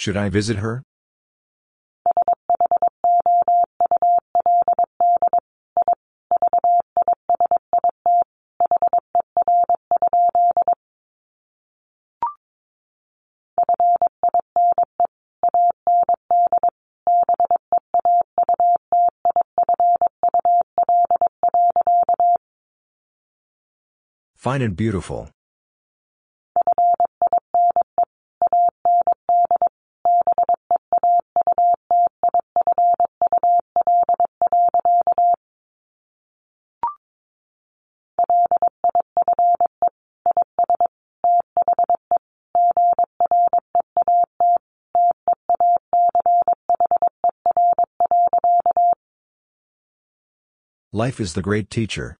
Should 0.00 0.16
I 0.16 0.30
visit 0.30 0.56
her? 0.56 0.82
Fine 24.34 24.62
and 24.62 24.74
beautiful. 24.74 25.28
Life 51.00 51.18
is 51.18 51.32
the 51.32 51.40
great 51.40 51.70
teacher. 51.70 52.18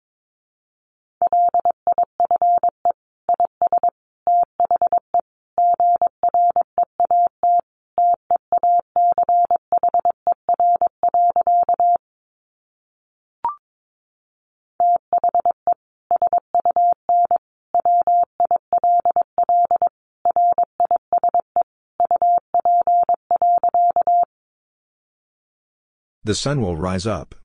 The 26.25 26.35
sun 26.35 26.63
will 26.63 26.79
rise 26.79 27.07
up. 27.07 27.40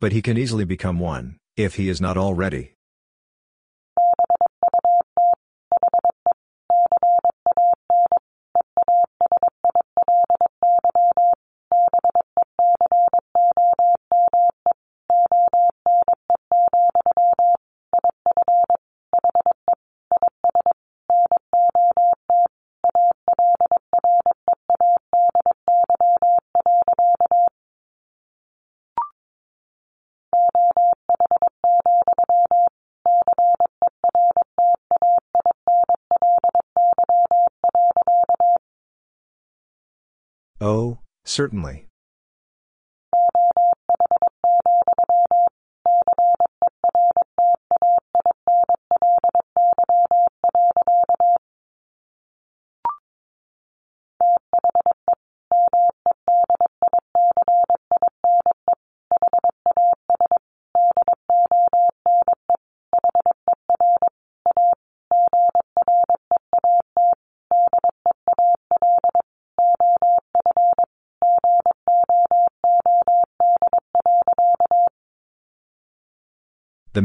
But 0.00 0.12
he 0.12 0.22
can 0.22 0.38
easily 0.38 0.64
become 0.64 1.00
one, 1.00 1.38
if 1.56 1.74
he 1.74 1.88
is 1.88 2.00
not 2.00 2.16
already. 2.16 2.77
Certainly. 41.38 41.87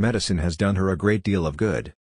Medicine 0.03 0.39
has 0.39 0.57
done 0.57 0.75
her 0.75 0.89
a 0.89 0.97
great 0.97 1.23
deal 1.23 1.47
of 1.47 1.55
good. 1.55 1.93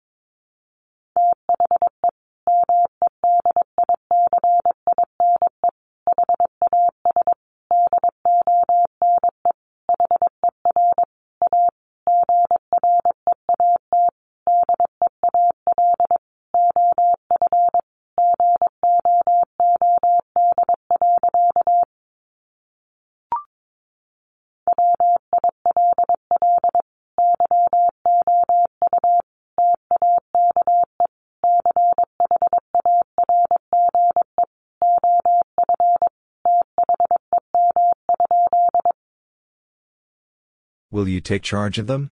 Will 41.02 41.08
you 41.08 41.20
take 41.20 41.42
charge 41.42 41.80
of 41.80 41.88
them? 41.88 42.11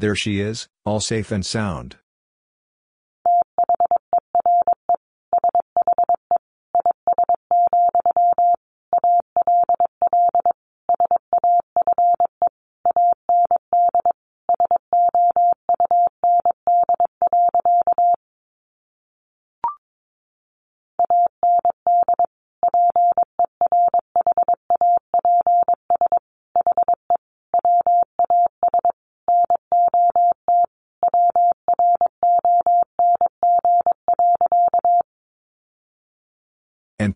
There 0.00 0.16
she 0.16 0.40
is, 0.40 0.66
all 0.86 1.00
safe 1.00 1.30
and 1.30 1.44
sound. 1.44 1.96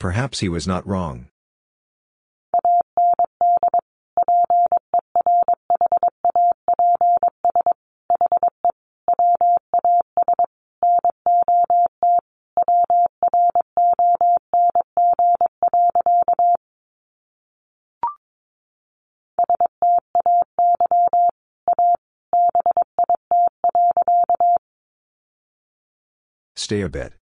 Perhaps 0.04 0.40
he 0.40 0.50
was 0.50 0.66
not 0.66 0.86
wrong. 0.86 1.28
Stay 26.56 26.82
a 26.82 26.90
bit. 26.90 27.14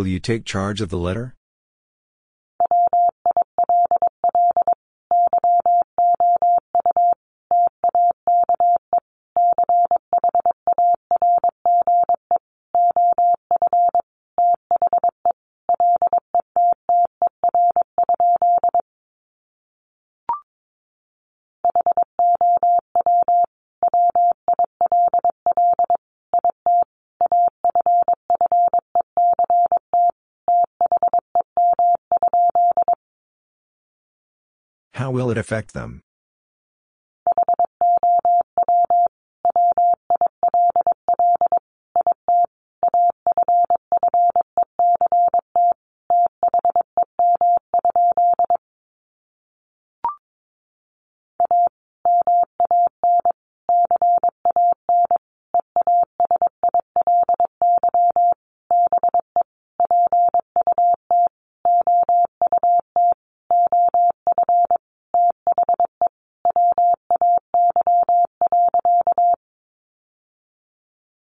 Will 0.00 0.06
you 0.06 0.18
take 0.18 0.46
charge 0.46 0.80
of 0.80 0.88
the 0.88 0.96
letter? 0.96 1.36
How 35.10 35.14
will 35.14 35.32
it 35.32 35.38
affect 35.38 35.74
them? 35.74 36.04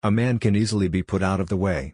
A 0.09 0.11
man 0.11 0.39
can 0.39 0.57
easily 0.57 0.89
be 0.89 1.03
put 1.03 1.23
out 1.23 1.39
of 1.39 1.51
the 1.51 1.57
way. 1.59 1.93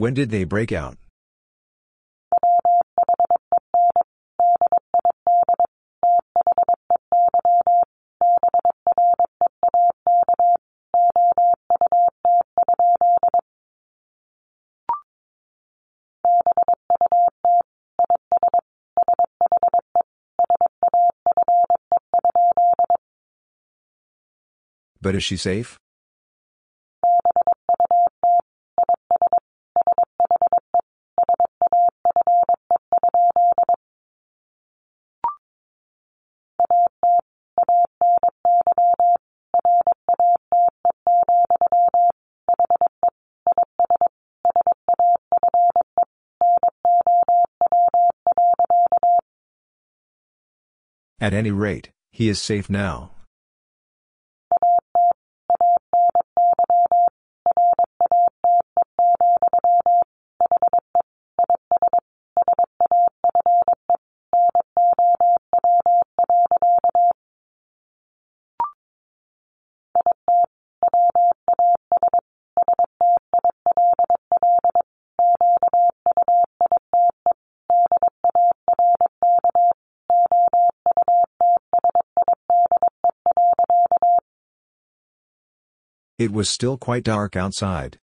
When 0.00 0.14
did 0.14 0.30
they 0.30 0.44
break 0.44 0.72
out? 0.72 0.96
But 25.02 25.14
is 25.14 25.22
she 25.22 25.36
safe? 25.36 25.79
Any 51.40 51.50
rate, 51.50 51.90
he 52.10 52.28
is 52.28 52.38
safe 52.38 52.68
now. 52.68 53.12
It 86.30 86.34
was 86.34 86.48
still 86.48 86.78
quite 86.78 87.02
dark 87.02 87.34
outside. 87.34 87.98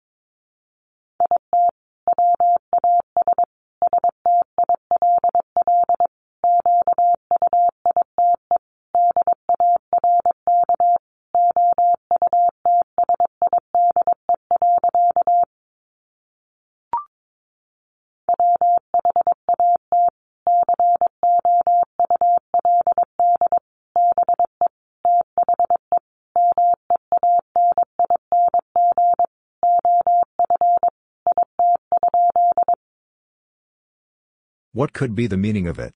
What 34.87 34.93
could 34.93 35.15
be 35.15 35.27
the 35.27 35.35
meaning 35.35 35.67
of 35.67 35.79
it? 35.79 35.93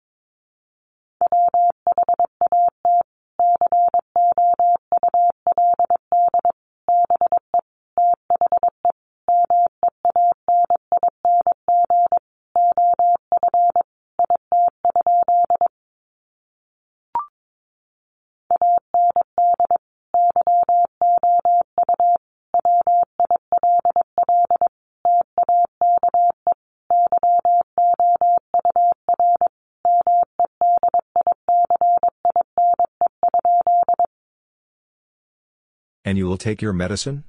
Take 36.41 36.61
your 36.61 36.73
medicine? 36.73 37.23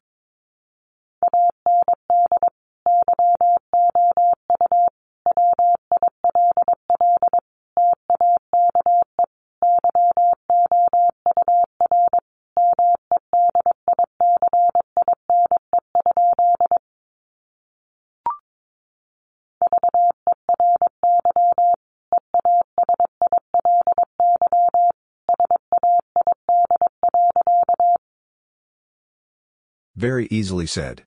Very 30.03 30.27
easily 30.33 30.67
said. 30.67 31.05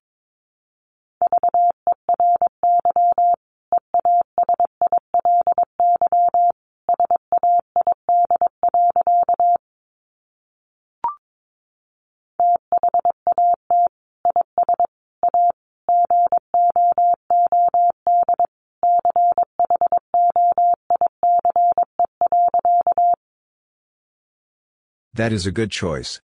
That 25.14 25.34
is 25.34 25.46
a 25.46 25.52
good 25.52 25.70
choice. 25.70 26.22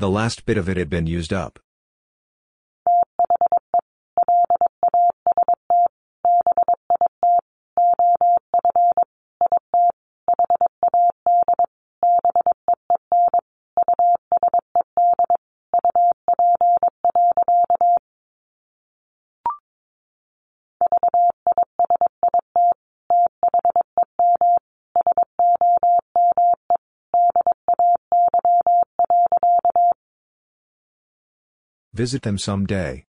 The 0.00 0.08
last 0.08 0.46
bit 0.46 0.56
of 0.56 0.68
it 0.68 0.76
had 0.76 0.88
been 0.88 1.08
used 1.08 1.32
up. 1.32 1.58
Visit 31.98 32.22
them 32.22 32.38
someday. 32.38 33.04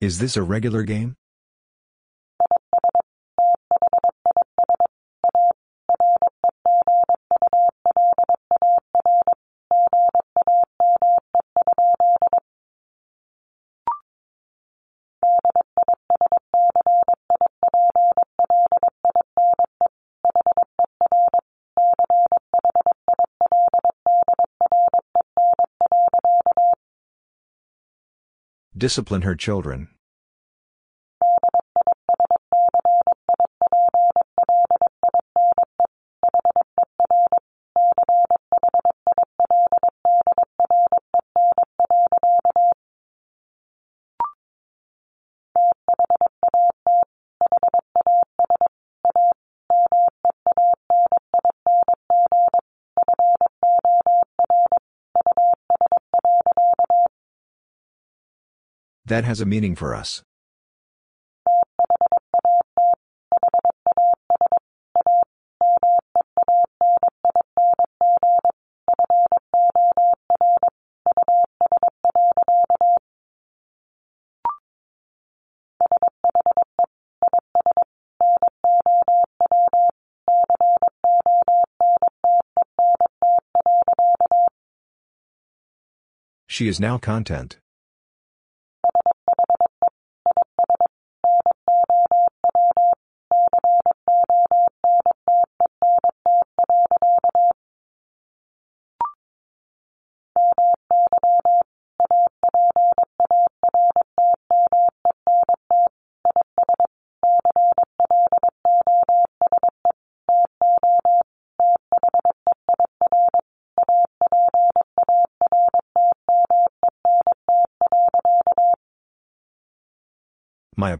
Is 0.00 0.18
this 0.18 0.38
a 0.38 0.42
regular 0.42 0.82
game? 0.82 1.16
Discipline 28.78 29.22
her 29.22 29.34
children. 29.34 29.88
That 59.06 59.24
has 59.24 59.40
a 59.40 59.46
meaning 59.46 59.76
for 59.76 59.94
us. 59.94 60.24
She 86.48 86.68
is 86.68 86.80
now 86.80 86.98
content. 86.98 87.58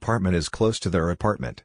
Apartment 0.07 0.37
is 0.37 0.49
close 0.49 0.79
to 0.79 0.89
their 0.89 1.11
apartment. 1.11 1.65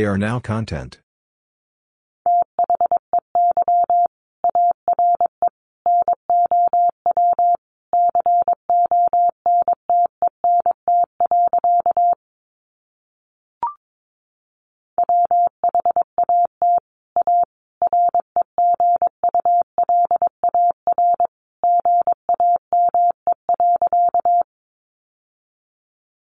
They 0.00 0.06
are 0.06 0.16
now 0.16 0.40
content. 0.40 0.98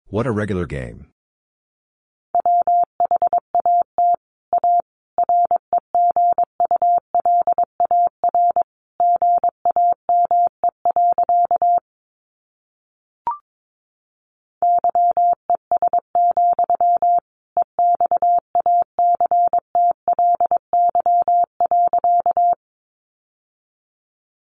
What 0.05 0.27
a 0.27 0.31
regular 0.31 0.67
game. 0.67 1.14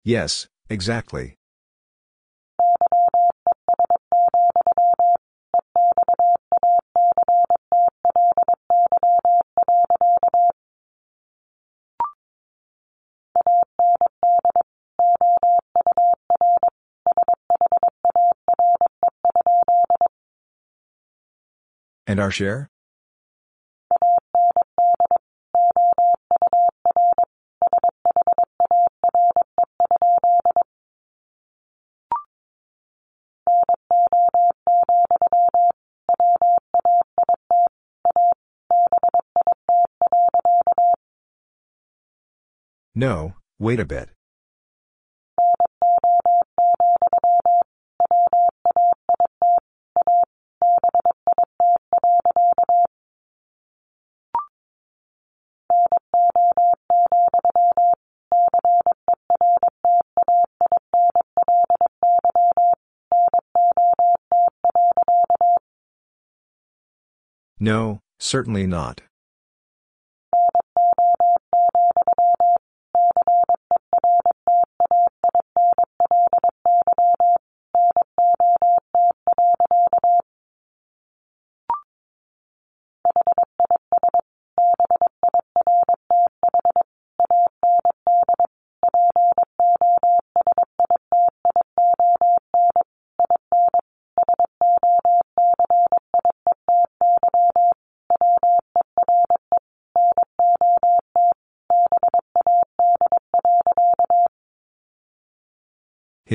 Yes, 0.06 0.46
exactly. 0.70 1.34
And 22.06 22.20
our 22.20 22.30
share? 22.30 22.70
No, 42.98 43.34
wait 43.58 43.78
a 43.78 43.84
bit. 43.84 44.08
No, 67.60 68.00
certainly 68.18 68.66
not. 68.66 69.02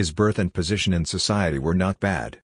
His 0.01 0.11
birth 0.11 0.39
and 0.39 0.51
position 0.51 0.93
in 0.93 1.05
society 1.05 1.59
were 1.59 1.75
not 1.75 1.99
bad. 1.99 2.40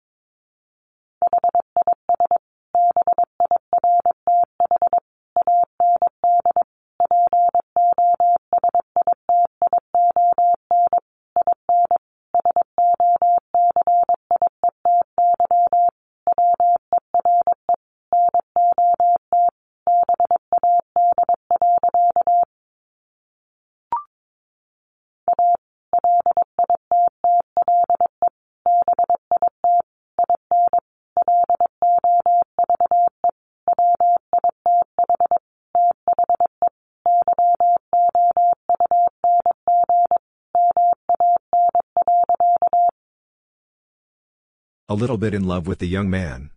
Little 44.97 45.17
bit 45.17 45.35
in 45.35 45.45
love 45.45 45.67
with 45.67 45.77
the 45.77 45.87
young 45.87 46.09
man. 46.09 46.49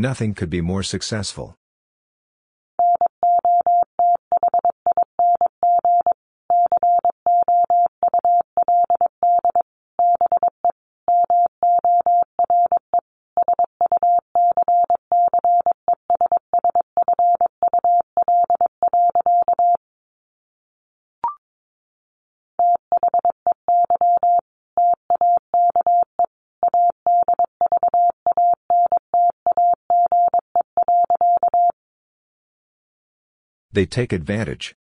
Nothing 0.00 0.32
could 0.32 0.48
be 0.48 0.62
more 0.62 0.82
successful. 0.82 1.59
They 33.72 33.86
take 33.86 34.12
advantage. 34.12 34.74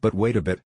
But 0.00 0.14
wait 0.14 0.36
a 0.36 0.40
bit. 0.40 0.60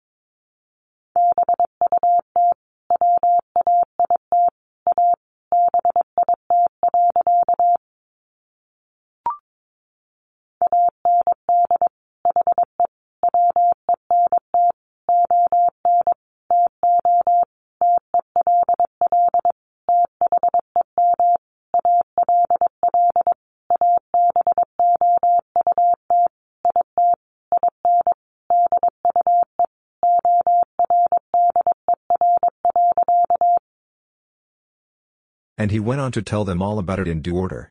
And 35.70 35.74
he 35.76 35.78
went 35.78 36.00
on 36.00 36.10
to 36.10 36.20
tell 36.20 36.44
them 36.44 36.60
all 36.60 36.80
about 36.80 36.98
it 36.98 37.06
in 37.06 37.22
due 37.22 37.36
order. 37.36 37.70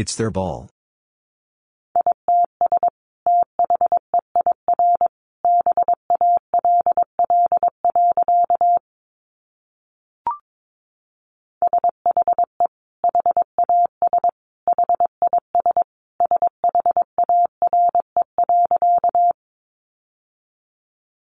It's 0.00 0.14
their 0.16 0.30
ball. 0.30 0.70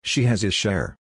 She 0.02 0.24
has 0.24 0.42
his 0.42 0.56
share. 0.56 0.98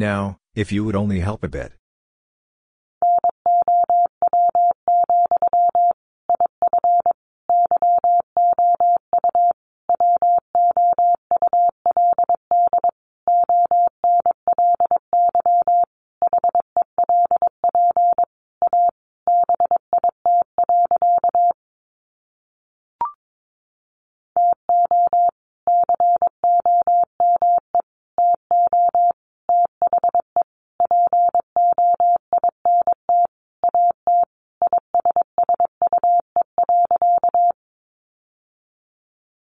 Now, 0.00 0.38
if 0.54 0.72
you 0.72 0.82
would 0.82 0.96
only 0.96 1.20
help 1.20 1.44
a 1.44 1.48
bit. 1.48 1.72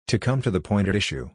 To 0.08 0.20
come 0.20 0.40
to 0.42 0.52
the 0.52 0.60
point 0.60 0.86
at 0.86 0.94
issue. 0.94 1.30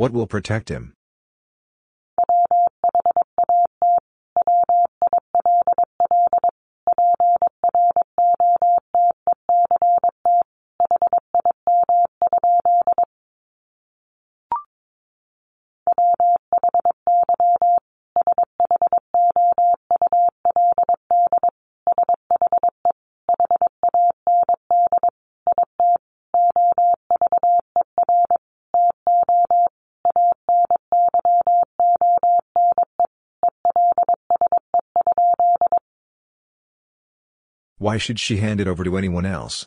What 0.00 0.14
will 0.14 0.26
protect 0.26 0.70
him? 0.70 0.94
Why 37.90 37.98
should 37.98 38.20
she 38.20 38.36
hand 38.36 38.60
it 38.60 38.68
over 38.68 38.84
to 38.84 38.96
anyone 38.96 39.26
else? 39.26 39.66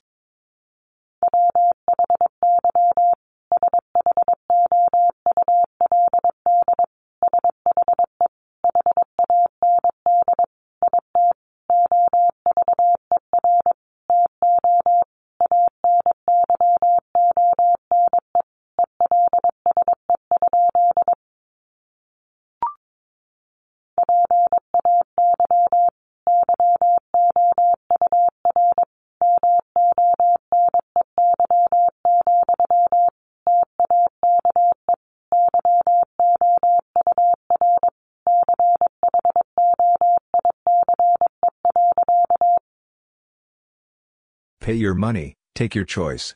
Pay 44.63 44.75
your 44.75 44.93
money, 44.93 45.33
take 45.55 45.75
your 45.75 45.83
choice. 45.83 46.35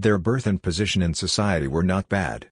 Their 0.00 0.16
birth 0.16 0.46
and 0.46 0.62
position 0.62 1.02
in 1.02 1.12
society 1.12 1.68
were 1.68 1.82
not 1.82 2.08
bad. 2.08 2.48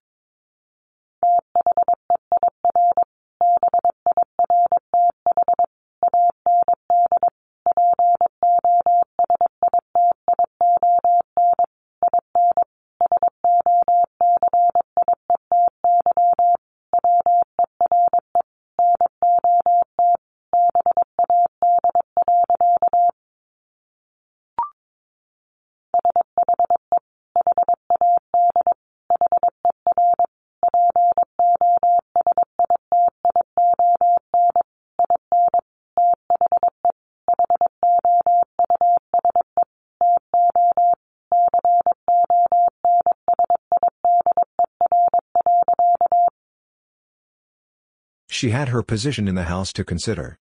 She 48.39 48.51
had 48.51 48.69
her 48.69 48.85
position 48.85 49.27
in 49.27 49.35
the 49.35 49.51
house 49.51 49.73
to 49.73 49.83
consider. 49.83 50.39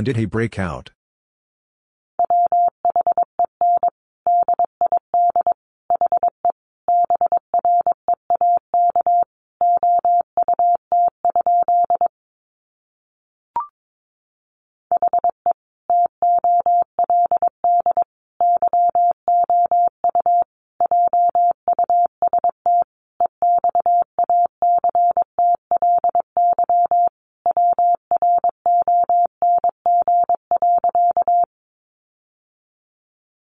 When 0.00 0.04
did 0.06 0.16
he 0.16 0.24
break 0.24 0.58
out? 0.58 0.92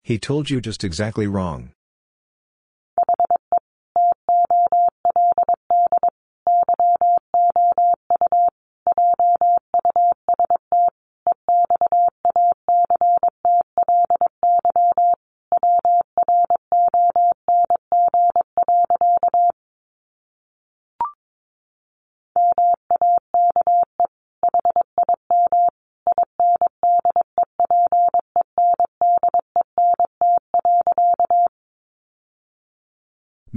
He 0.10 0.18
told 0.18 0.50
you 0.50 0.60
just 0.60 0.84
exactly 0.84 1.28
wrong. 1.28 1.72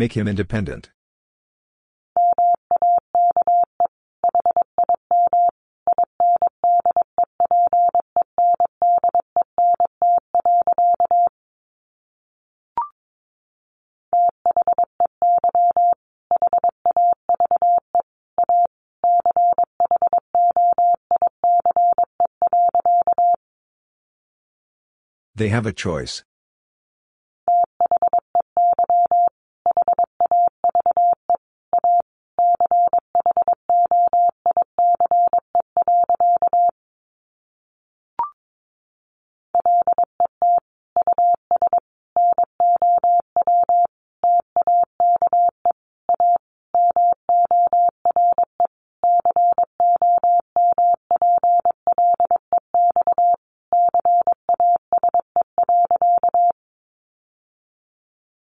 Make 0.03 0.15
him 0.15 0.27
independent. 0.27 0.91
They 25.37 25.49
have 25.51 25.65
a 25.65 25.73
choice. 25.73 26.25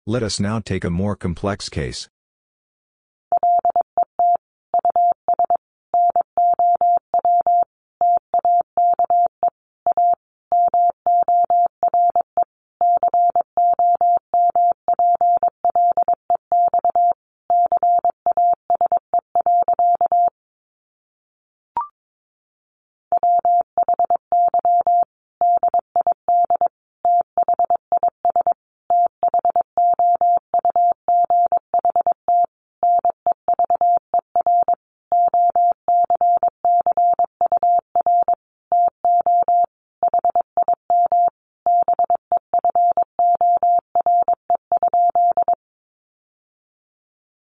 Let 0.09 0.23
us 0.23 0.39
now 0.39 0.59
take 0.59 0.83
a 0.83 0.89
more 0.89 1.15
complex 1.15 1.69
case. 1.69 2.09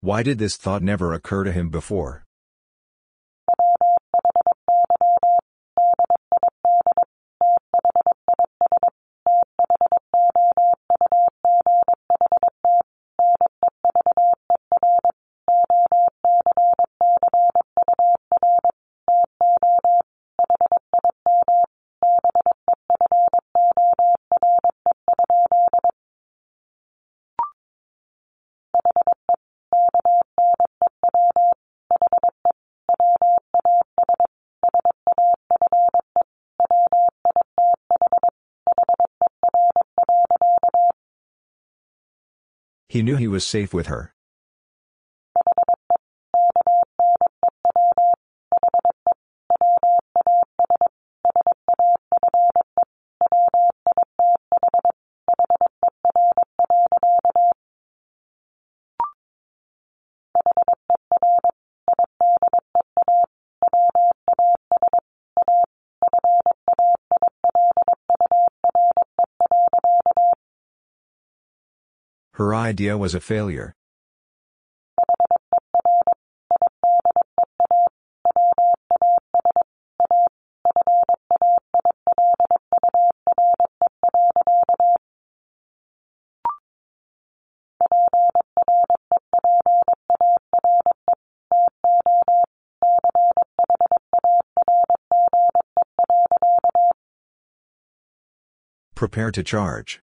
Why 0.09 0.23
did 0.23 0.39
this 0.39 0.57
thought 0.57 0.83
never 0.83 1.13
occur 1.13 1.45
to 1.45 1.53
him 1.53 1.69
before? 1.69 2.25
He 42.99 43.05
knew 43.05 43.15
he 43.15 43.29
was 43.29 43.47
safe 43.47 43.73
with 43.73 43.87
her. 43.87 44.13
Idea 72.69 72.99
was 72.99 73.15
a 73.15 73.21
failure. 73.21 73.73
Prepare 98.95 99.31
to 99.31 99.43
charge. 99.43 100.01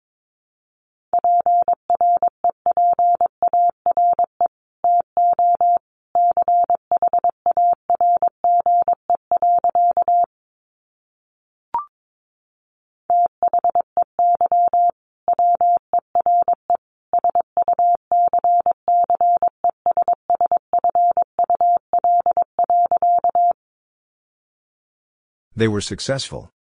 They 25.59 25.66
were 25.66 25.80
successful. 25.80 26.52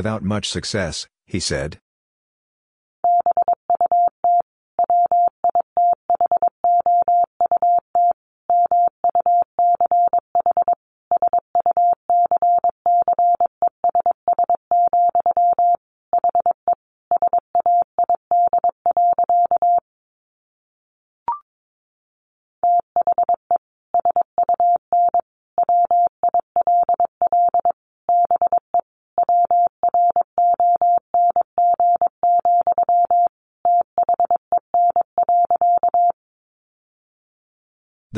Without 0.00 0.24
much 0.24 0.48
success, 0.48 1.06
he 1.26 1.38
said. 1.38 1.78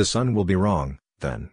The 0.03 0.07
sun 0.07 0.35
will 0.35 0.45
be 0.45 0.57
wrong, 0.57 0.99
then. 1.21 1.51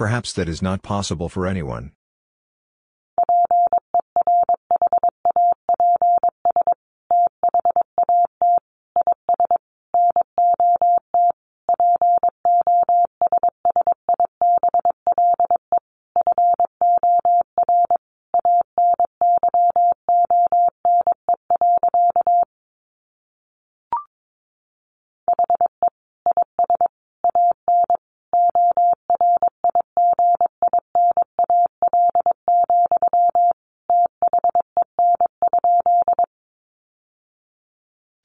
Perhaps 0.00 0.32
that 0.32 0.48
is 0.48 0.62
not 0.62 0.80
possible 0.82 1.28
for 1.28 1.46
anyone. 1.46 1.92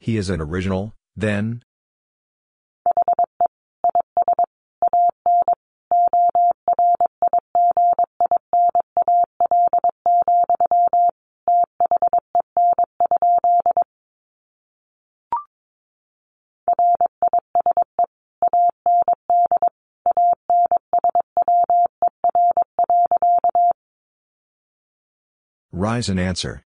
He 0.06 0.18
is 0.18 0.30
an 0.30 0.40
original, 0.40 0.94
then? 1.16 1.64
Rise 25.72 26.10
and 26.10 26.20
answer. 26.20 26.64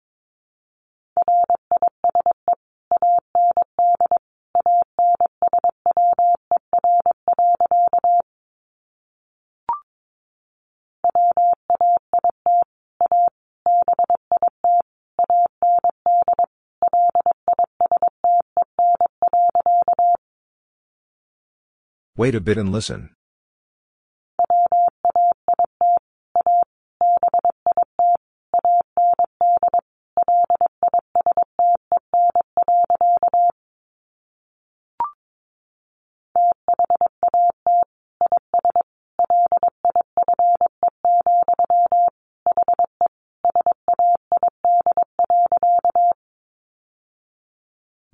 Wait 22.18 22.34
a 22.34 22.40
bit 22.40 22.56
and 22.56 22.72
listen. 22.72 23.10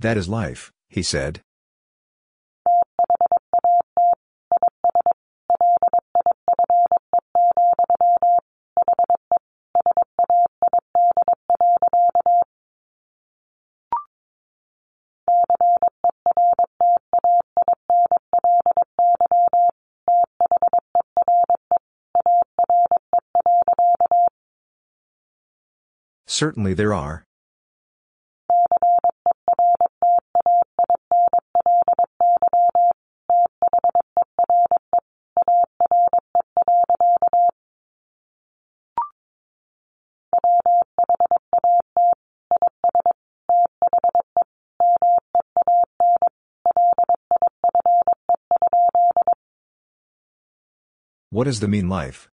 That 0.00 0.16
is 0.16 0.28
life, 0.28 0.72
he 0.88 1.04
said. 1.04 1.42
Certainly 26.42 26.74
there 26.74 26.92
are. 26.92 27.22
What 51.30 51.46
is 51.46 51.60
the 51.60 51.68
mean 51.68 51.88
life? 51.88 52.31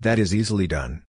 That 0.00 0.20
is 0.20 0.32
easily 0.32 0.68
done. 0.68 1.02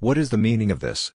What 0.00 0.18
is 0.18 0.30
the 0.30 0.38
meaning 0.38 0.72
of 0.72 0.80
this? 0.80 1.12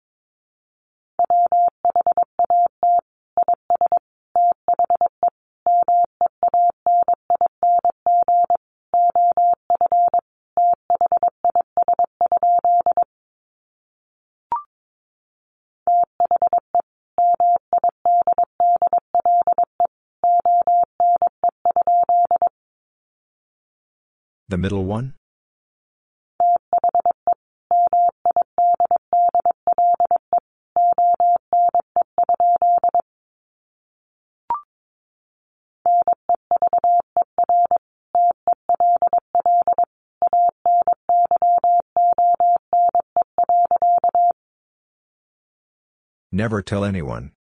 Middle 24.65 24.87
one? 24.87 25.13
Never 46.33 46.63
tell 46.63 46.87
anyone. 46.87 47.34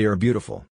They 0.00 0.06
are 0.06 0.16
beautiful. 0.16 0.69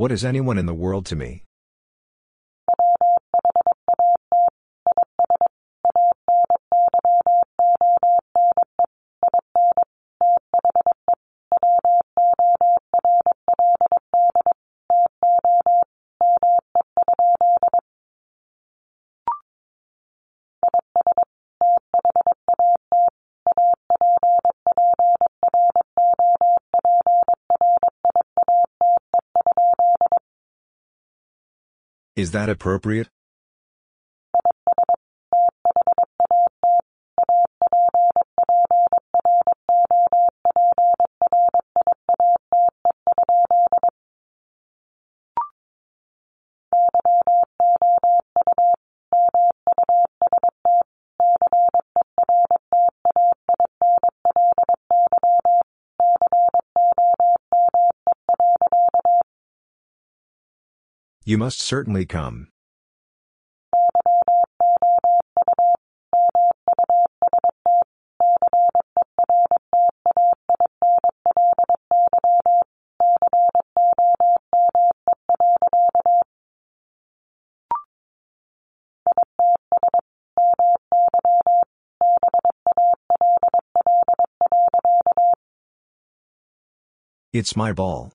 What 0.00 0.12
is 0.12 0.24
anyone 0.24 0.56
in 0.56 0.64
the 0.64 0.72
world 0.72 1.04
to 1.08 1.14
me? 1.14 1.42
Is 32.20 32.32
that 32.32 32.50
appropriate? 32.50 33.08
You 61.30 61.38
must 61.38 61.60
certainly 61.60 62.06
come. 62.06 62.48
It's 87.32 87.54
my 87.54 87.72
ball. 87.72 88.10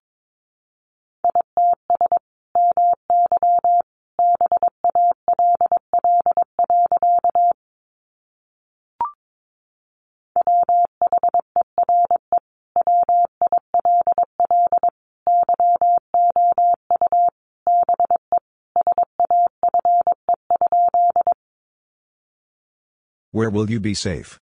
Where 23.36 23.50
will 23.50 23.68
you 23.68 23.80
be 23.80 23.92
safe? 23.92 24.40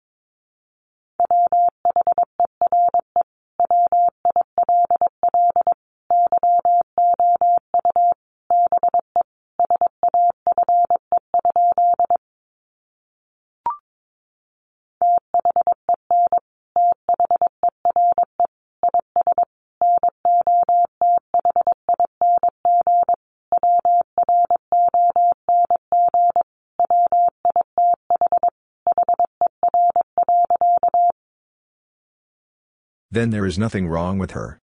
Then 33.14 33.30
there 33.30 33.46
is 33.46 33.56
nothing 33.56 33.86
wrong 33.86 34.18
with 34.18 34.32
her. 34.32 34.58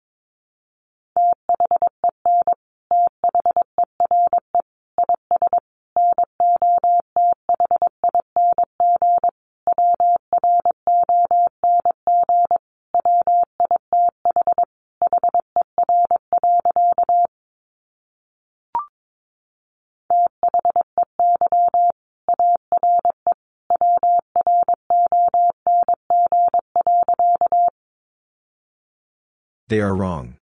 They 29.70 29.82
are 29.82 29.94
wrong. 29.94 30.38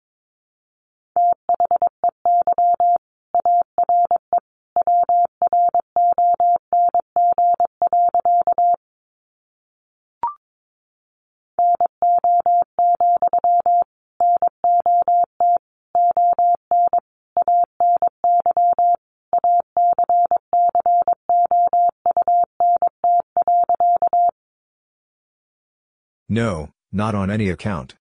No, 26.28 26.70
not 26.92 27.14
on 27.14 27.30
any 27.30 27.50
account. 27.50 27.96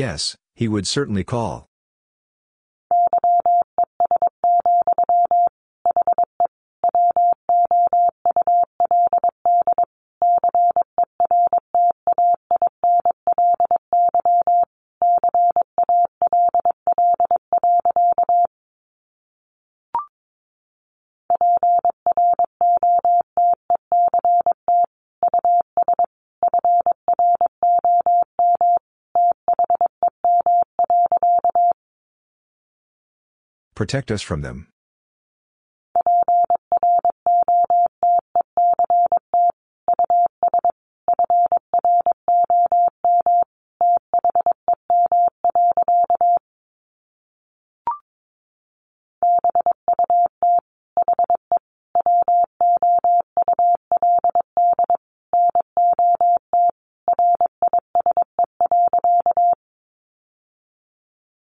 Yes, 0.00 0.38
he 0.54 0.66
would 0.66 0.86
certainly 0.86 1.24
call. 1.24 1.69
Protect 33.80 34.10
us 34.10 34.20
from 34.20 34.42
them. 34.42 34.66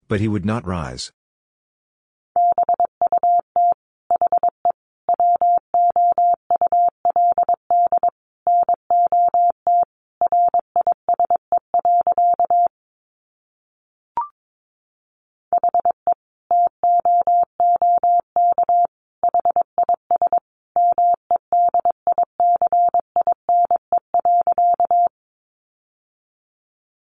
But 0.08 0.20
he 0.20 0.28
would 0.28 0.44
not 0.44 0.66
rise. 0.66 1.10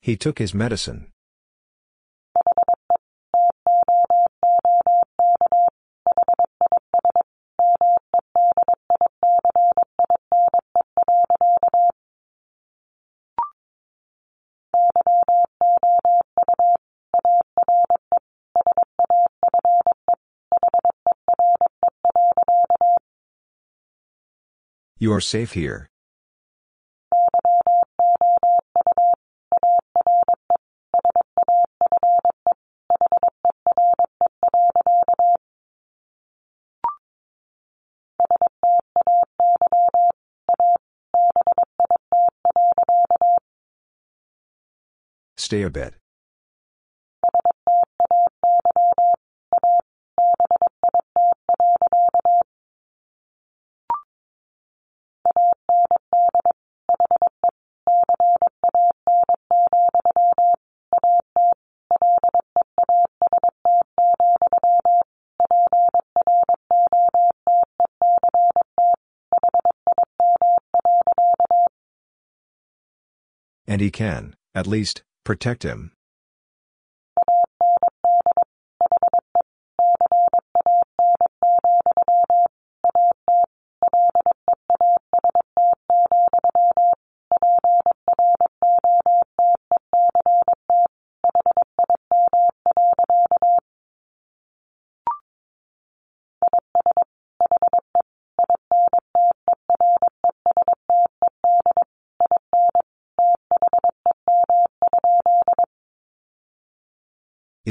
He 0.05 0.17
took 0.19 0.39
his 0.39 0.53
medicine. 0.53 1.07
You 24.99 25.15
are 25.15 25.21
safe 25.23 25.53
here. 25.53 25.89
Stay 45.45 45.61
a 45.61 45.69
bit. 45.69 45.93
And 73.67 73.83
he 73.83 73.91
can, 73.91 74.37
at 74.55 74.67
least, 74.67 75.03
protect 75.25 75.63
him. 75.63 75.93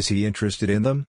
Is 0.04 0.10
he 0.10 0.26
interested 0.26 0.70
in 0.70 0.84
them? 0.84 1.06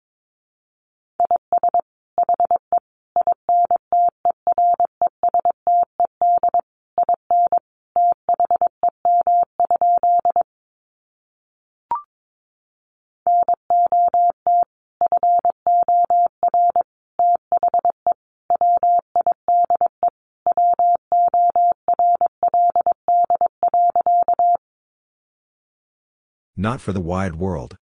Not 26.56 26.80
for 26.80 26.94
the 26.94 27.02
wide 27.02 27.38
world. 27.38 27.80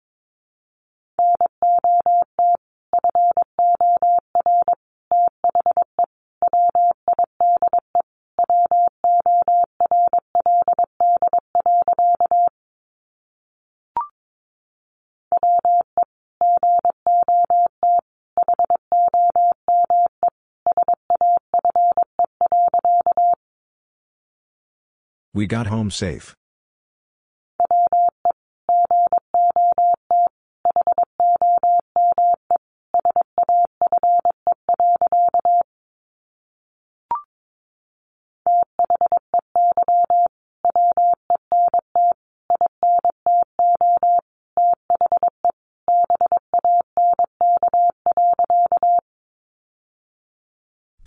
We 25.40 25.46
got 25.46 25.68
home 25.68 25.90
safe. 25.90 26.36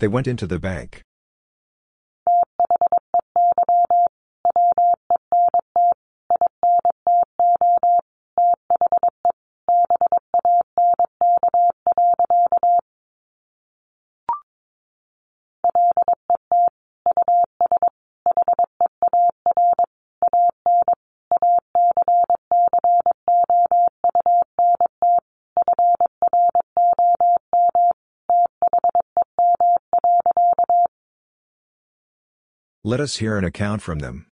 They 0.00 0.08
went 0.08 0.26
into 0.26 0.48
the 0.48 0.58
bank. 0.58 1.04
Let 32.86 33.00
us 33.00 33.16
hear 33.16 33.38
an 33.38 33.44
account 33.44 33.80
from 33.80 34.00
them. 34.00 34.26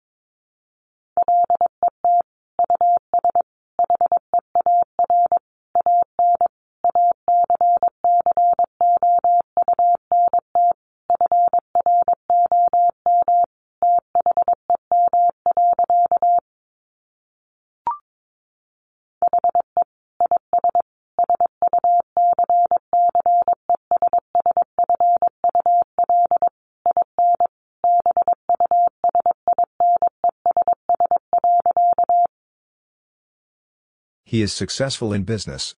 He 34.30 34.44
is 34.44 34.54
successful 34.54 35.12
in 35.12 35.24
business. 35.24 35.74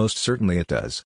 Most 0.00 0.16
certainly 0.16 0.56
it 0.56 0.66
does. 0.66 1.04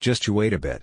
Just 0.00 0.26
you 0.26 0.34
wait 0.34 0.52
a 0.52 0.58
bit. 0.58 0.82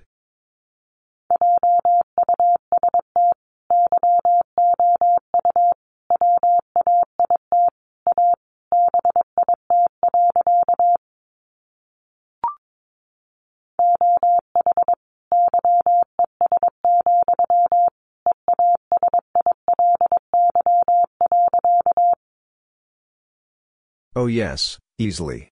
Oh 24.15 24.25
yes, 24.25 24.79
easily. 24.97 25.49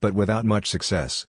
But 0.00 0.14
without 0.14 0.44
much 0.44 0.68
success. 0.68 1.26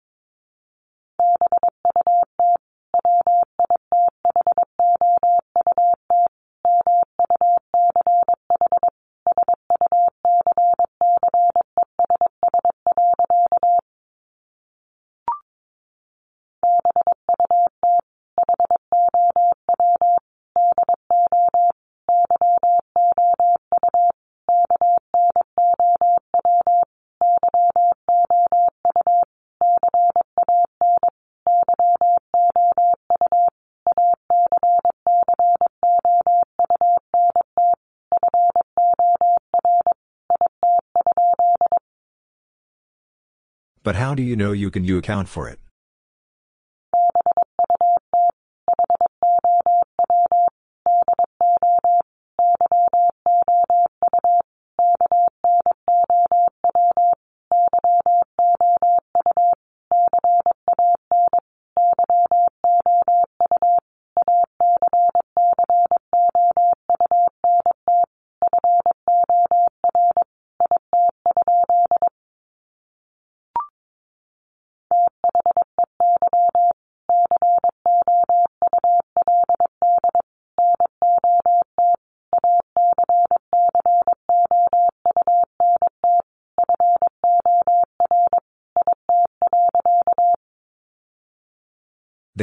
But 43.82 43.96
how 43.96 44.14
do 44.14 44.22
you 44.22 44.36
know 44.36 44.52
you 44.52 44.70
can 44.70 44.84
you 44.84 44.96
account 44.96 45.28
for 45.28 45.48
it? 45.48 45.58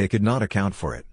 They 0.00 0.08
could 0.08 0.22
not 0.22 0.40
account 0.40 0.74
for 0.74 0.94
it. 0.94 1.04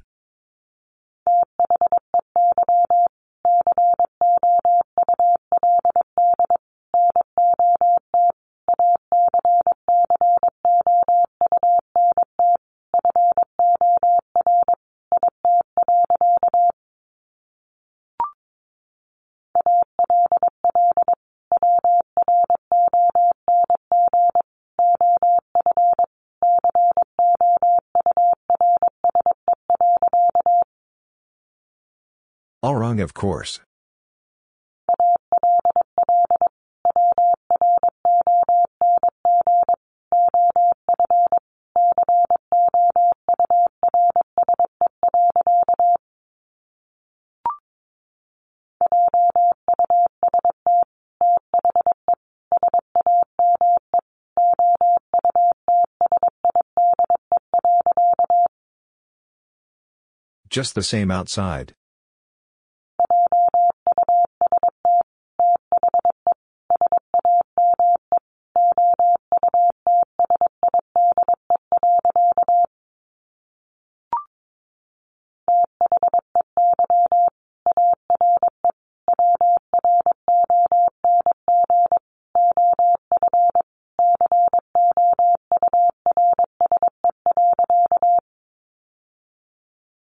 Of 33.00 33.14
course. 33.14 33.60
Just 60.50 60.74
the 60.74 60.82
same 60.82 61.12
outside. 61.12 61.77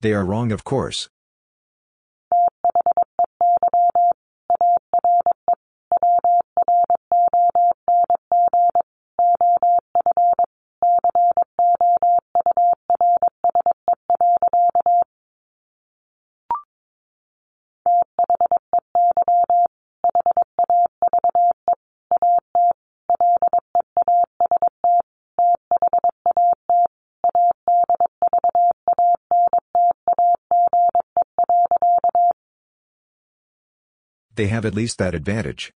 They 0.02 0.14
are 0.14 0.24
wrong 0.24 0.50
of 0.50 0.64
course. 0.64 1.10
They 34.40 34.46
have 34.46 34.64
at 34.64 34.74
least 34.74 34.96
that 34.96 35.14
advantage. 35.14 35.70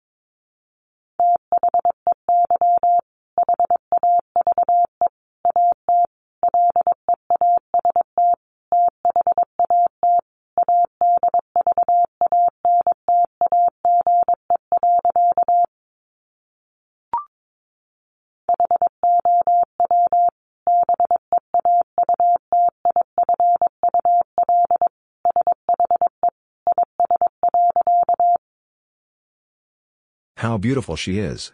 Beautiful 30.64 30.96
she 30.96 31.18
is. 31.18 31.52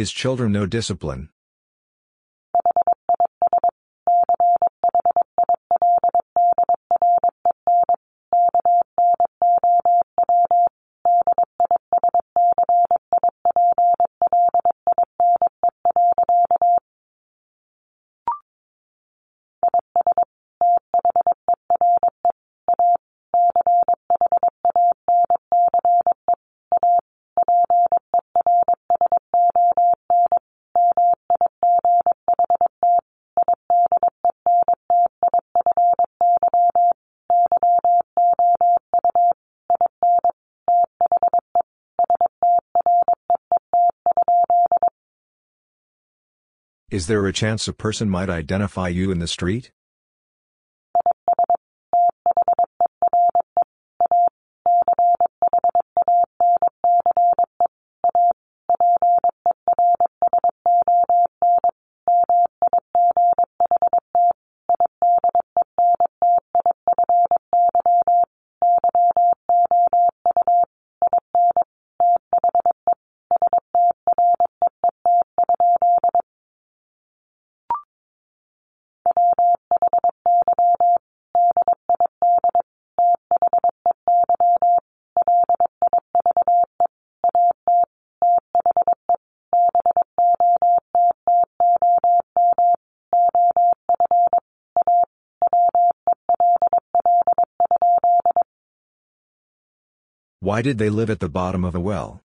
His 0.00 0.12
children 0.12 0.52
no 0.52 0.64
discipline. 0.64 1.28
Is 47.00 47.06
there 47.06 47.26
a 47.26 47.32
chance 47.32 47.66
a 47.66 47.72
person 47.72 48.10
might 48.10 48.28
identify 48.28 48.88
you 48.88 49.10
in 49.10 49.20
the 49.20 49.26
street? 49.26 49.72
Why 100.50 100.62
did 100.62 100.78
they 100.78 100.90
live 100.90 101.10
at 101.10 101.20
the 101.20 101.28
bottom 101.28 101.64
of 101.64 101.76
a 101.76 101.78
well? 101.78 102.24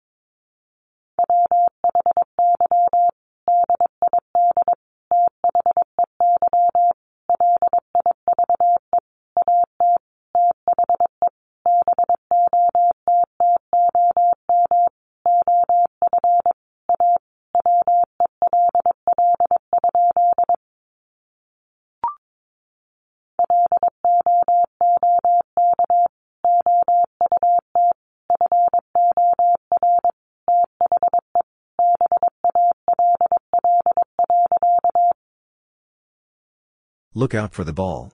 Look 37.23 37.33
out 37.33 37.53
for 37.53 37.63
the 37.63 37.71
ball. 37.71 38.11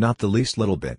Not 0.00 0.16
the 0.16 0.28
least 0.28 0.56
little 0.56 0.78
bit. 0.78 0.98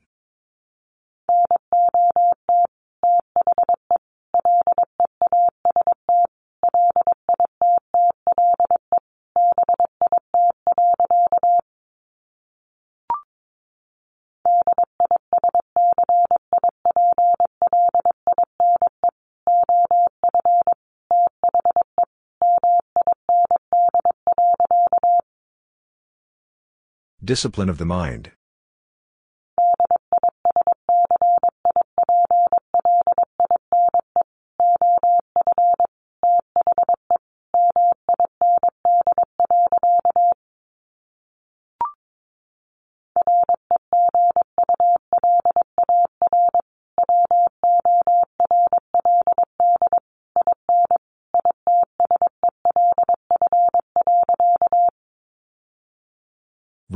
Discipline 27.24 27.70
of 27.70 27.80
the 27.80 27.86
mind. 27.86 28.34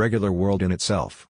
Regular 0.06 0.32
world 0.32 0.61
in 0.61 0.72
itself. 0.72 1.27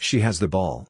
She 0.00 0.20
has 0.20 0.38
the 0.38 0.48
ball. 0.48 0.88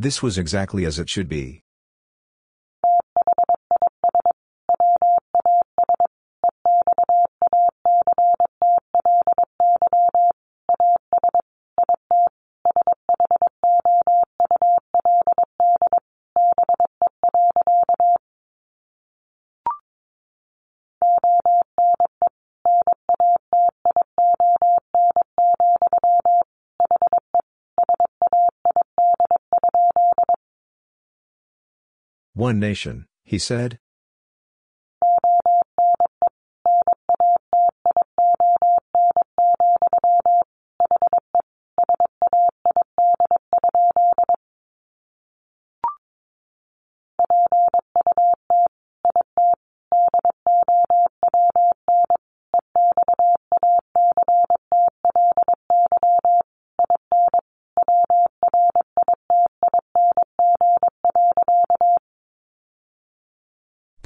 This 0.00 0.22
was 0.22 0.38
exactly 0.38 0.84
as 0.84 1.00
it 1.00 1.10
should 1.10 1.28
be. 1.28 1.64
One 32.48 32.60
nation, 32.60 33.04
he 33.24 33.38
said. 33.38 33.78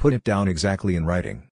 Put 0.03 0.13
it 0.13 0.25
down 0.25 0.49
exactly 0.49 0.97
in 0.97 1.05
writing. 1.05 1.43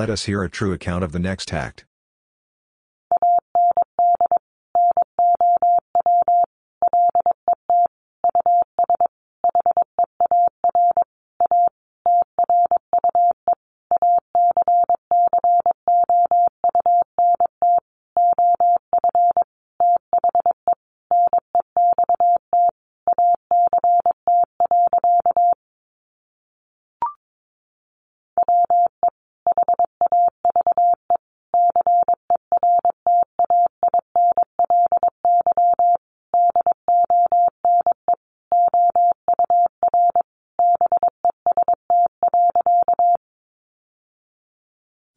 Let 0.00 0.08
us 0.08 0.24
hear 0.24 0.42
a 0.42 0.48
true 0.48 0.72
account 0.72 1.04
of 1.04 1.12
the 1.12 1.18
next 1.18 1.52
act. 1.52 1.84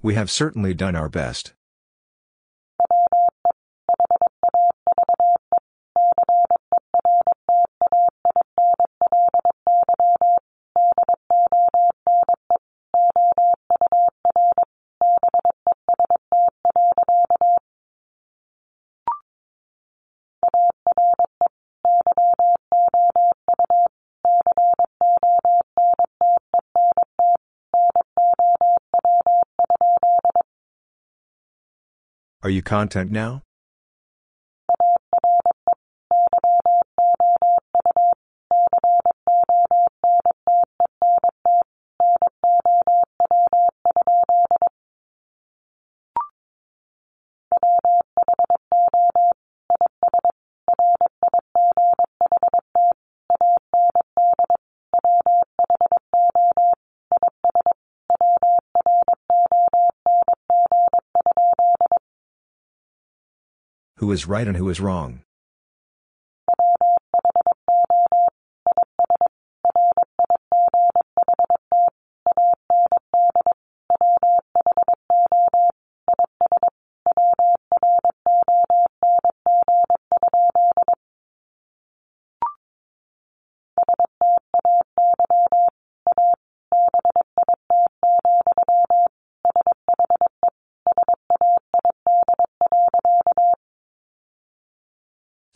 We 0.03 0.15
have 0.15 0.29
certainly 0.29 0.73
done 0.73 0.97
our 0.97 1.07
best. 1.07 1.53
Are 32.43 32.49
you 32.49 32.61
content 32.61 33.09
now? 33.09 33.41
Who 64.03 64.11
is 64.11 64.27
right 64.27 64.45
and 64.45 64.57
who 64.57 64.69
is 64.69 64.81
wrong? 64.81 65.21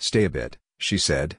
Stay 0.08 0.24
a 0.24 0.30
bit, 0.30 0.56
she 0.78 0.98
said. 0.98 1.36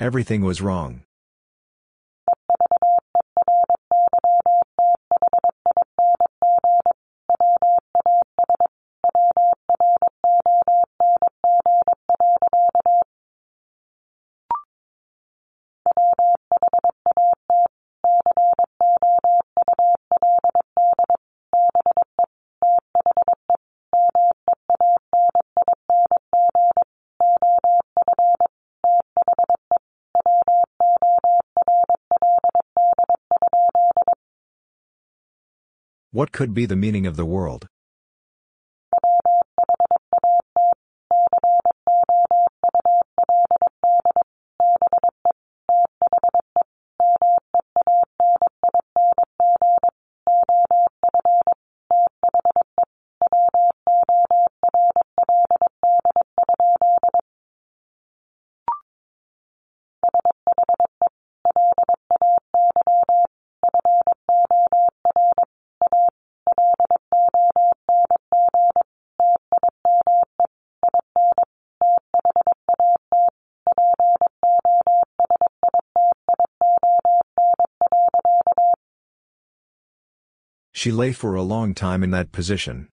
Everything 0.00 0.42
was 0.42 0.60
wrong. 0.60 1.04
What 36.20 36.32
could 36.32 36.52
be 36.52 36.66
the 36.66 36.76
meaning 36.76 37.06
of 37.06 37.16
the 37.16 37.24
world? 37.24 37.66
She 80.80 80.90
lay 80.90 81.12
for 81.12 81.34
a 81.34 81.42
long 81.42 81.74
time 81.74 82.02
in 82.02 82.10
that 82.12 82.32
position. 82.32 82.88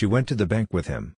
She 0.00 0.06
went 0.06 0.28
to 0.28 0.34
the 0.34 0.46
bank 0.46 0.68
with 0.72 0.86
him. 0.86 1.12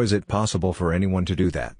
How 0.00 0.04
is 0.04 0.14
it 0.14 0.26
possible 0.26 0.72
for 0.72 0.94
anyone 0.94 1.26
to 1.26 1.36
do 1.36 1.50
that? 1.50 1.76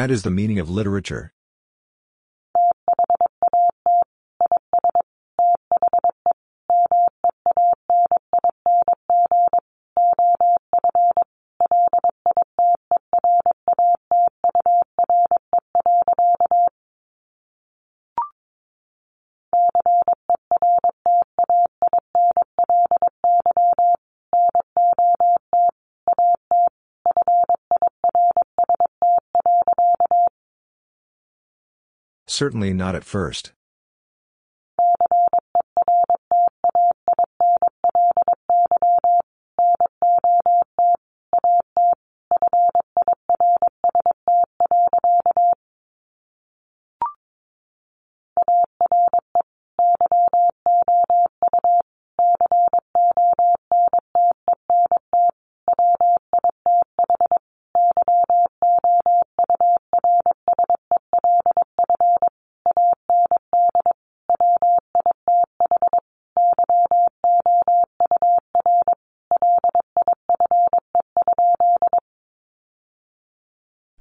That 0.00 0.10
is 0.10 0.22
the 0.22 0.30
meaning 0.30 0.58
of 0.58 0.70
literature. 0.70 1.34
Certainly 32.40 32.72
not 32.72 32.94
at 32.94 33.04
first. 33.04 33.52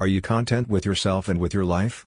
Are 0.10 0.12
you 0.12 0.22
content 0.22 0.68
with 0.68 0.88
yourself 0.88 1.30
and 1.30 1.40
with 1.40 1.54
your 1.54 1.66
life? 1.66 2.04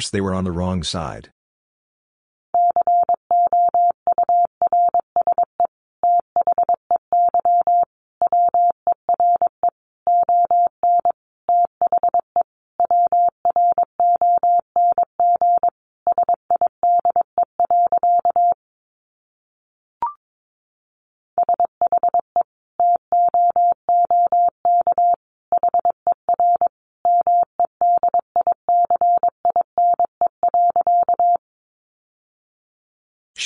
Course 0.00 0.08
they 0.08 0.22
were 0.22 0.32
on 0.32 0.44
the 0.44 0.50
wrong 0.50 0.82
side. 0.82 1.30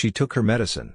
She 0.04 0.10
took 0.10 0.34
her 0.34 0.42
medicine. 0.42 0.92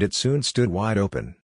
And 0.00 0.04
it 0.06 0.14
soon 0.14 0.42
stood 0.42 0.70
wide 0.70 0.96
open. 0.96 1.36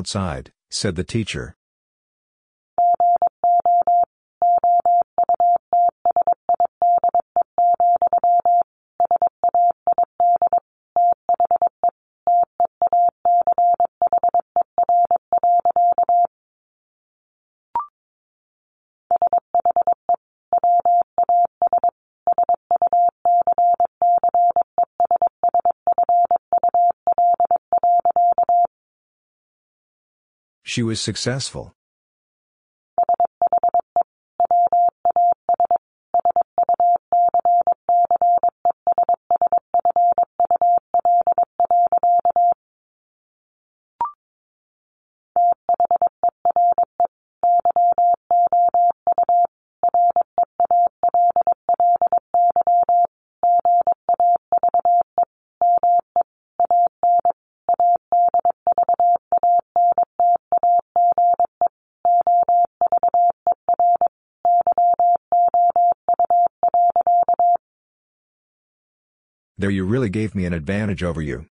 Outside, 0.00 0.50
said 0.70 0.96
the 0.96 1.04
teacher. 1.04 1.56
She 30.70 30.84
was 30.84 31.00
successful. 31.00 31.74
There 69.60 69.68
you 69.68 69.84
really 69.84 70.08
gave 70.08 70.34
me 70.34 70.46
an 70.46 70.54
advantage 70.54 71.02
over 71.02 71.20
you. 71.20 71.49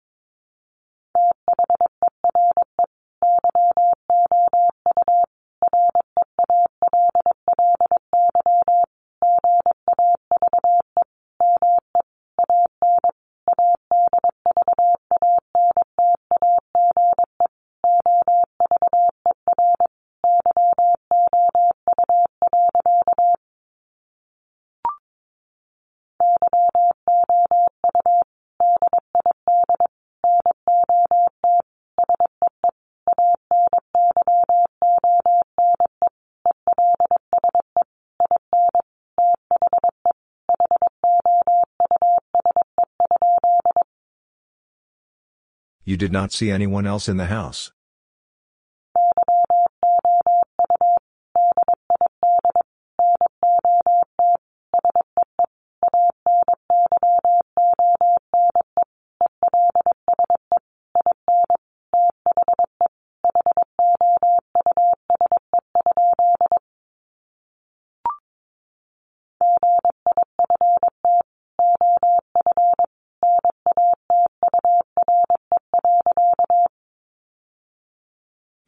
You 45.94 45.98
did 45.98 46.10
not 46.10 46.32
see 46.32 46.50
anyone 46.50 46.88
else 46.88 47.08
in 47.08 47.18
the 47.18 47.26
house. 47.26 47.70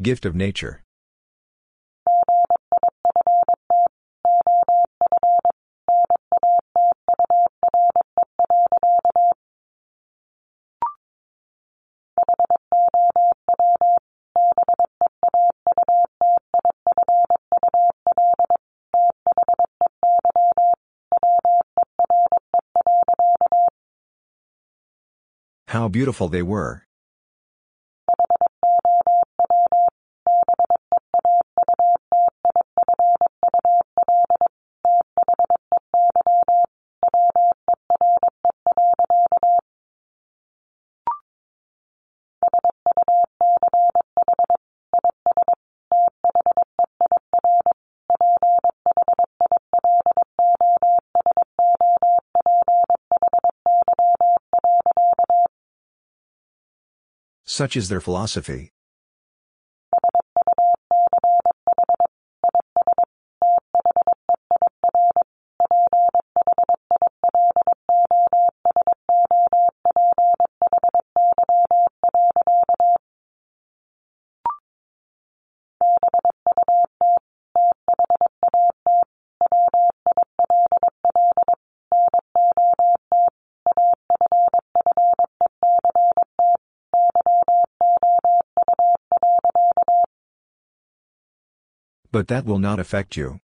Gift 0.06 0.24
of 0.24 0.36
nature. 0.36 0.84
How 25.66 25.88
beautiful 25.88 26.28
they 26.28 26.42
were. 26.42 26.85
Such 57.56 57.74
is 57.74 57.88
their 57.88 58.02
philosophy. 58.02 58.75
But 92.16 92.28
that 92.28 92.46
will 92.46 92.58
not 92.58 92.80
affect 92.80 93.18
you. 93.18 93.40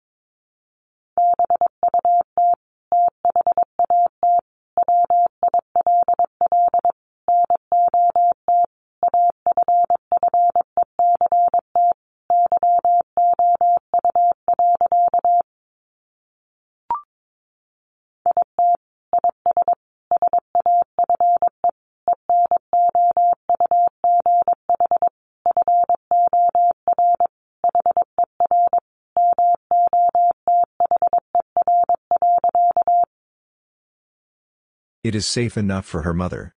It 35.10 35.16
is 35.16 35.26
safe 35.26 35.58
enough 35.58 35.88
for 35.88 36.04
her 36.04 36.14
mother. 36.14 36.54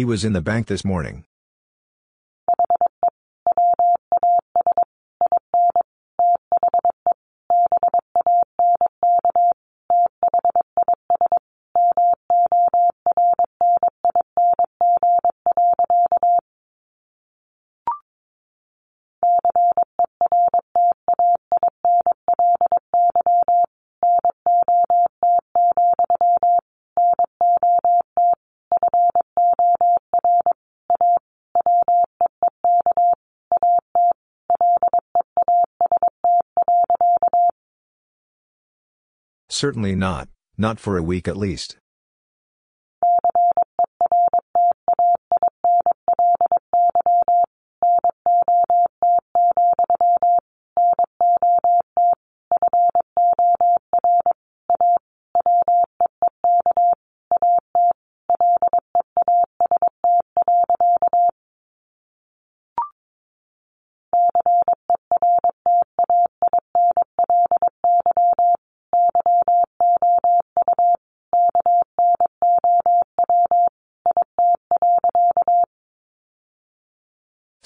He 0.00 0.04
was 0.06 0.24
in 0.24 0.32
the 0.32 0.40
bank 0.40 0.66
this 0.66 0.82
morning. 0.82 1.26
Certainly 39.60 39.94
not, 39.94 40.30
not 40.56 40.80
for 40.80 40.96
a 40.96 41.02
week 41.02 41.28
at 41.28 41.36
least. 41.36 41.76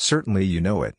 Certainly 0.04 0.44
you 0.44 0.60
know 0.60 0.82
it. 0.82 0.96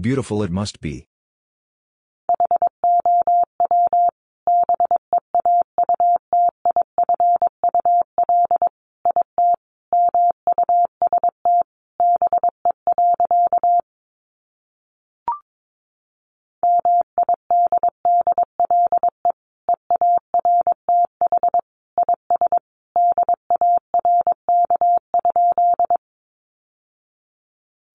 Beautiful 0.00 0.42
it 0.42 0.50
must 0.50 0.80
be. 0.80 1.06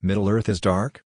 Middle 0.02 0.30
Earth 0.30 0.48
is 0.50 0.62
dark? 0.62 1.05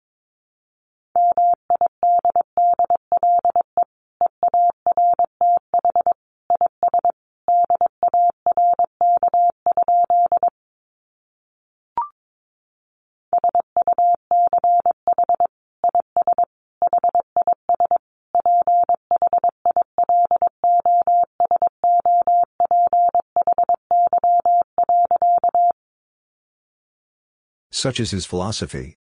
Such 27.85 28.01
is 28.01 28.13
his 28.13 28.25
philosophy. 28.25 28.97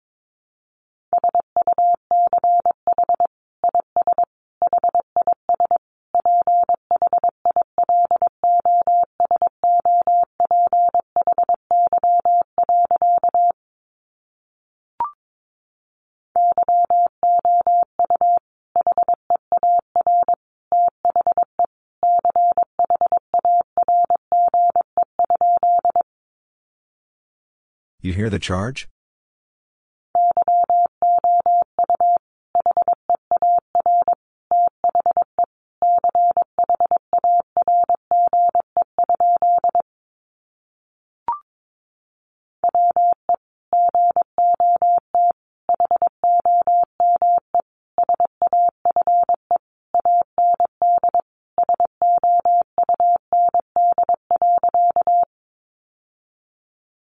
You 28.09 28.15
hear 28.15 28.31
the 28.31 28.39
charge? 28.39 28.89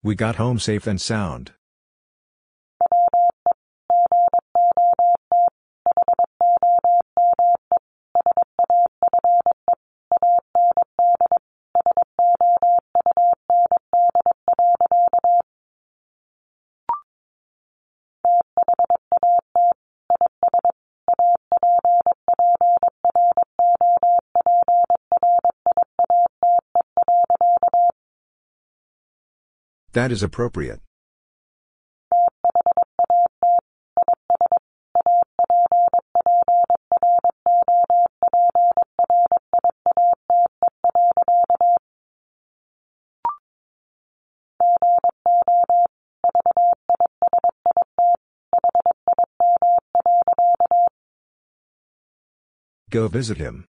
We 0.10 0.16
got 0.16 0.38
home 0.38 0.58
safe 0.58 0.88
and 0.88 1.00
sound. 1.00 1.52
That 29.94 30.12
is 30.12 30.22
appropriate. 30.22 30.82
Go 52.92 53.08
visit 53.08 53.38
him. 53.38 53.69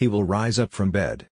He 0.00 0.08
will 0.08 0.24
rise 0.24 0.58
up 0.58 0.72
from 0.72 0.90
bed. 0.90 1.29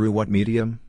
Through 0.00 0.12
what 0.12 0.30
medium? 0.30 0.80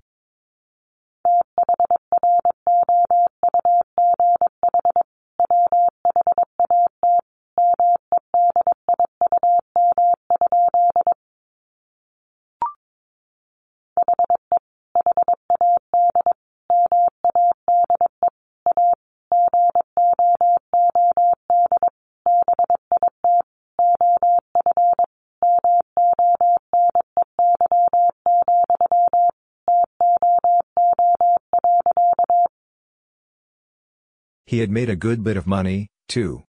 He 34.52 34.60
had 34.60 34.70
made 34.70 34.90
a 34.90 34.98
good 34.98 35.24
bit 35.24 35.38
of 35.38 35.48
money, 35.48 35.88
too. 36.10 36.44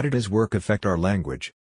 How 0.00 0.02
did 0.02 0.14
his 0.14 0.30
work 0.30 0.54
affect 0.54 0.86
our 0.86 0.96
language? 0.96 1.52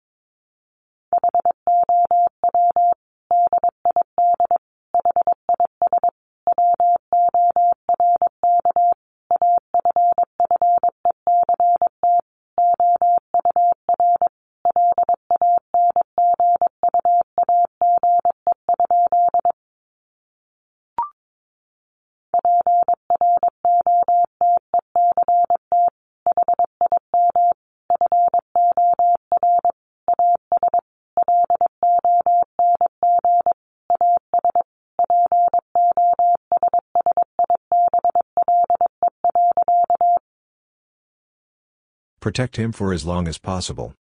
Protect 42.39 42.57
him 42.57 42.71
for 42.71 42.93
as 42.93 43.05
long 43.05 43.27
as 43.27 43.37
possible. 43.37 43.95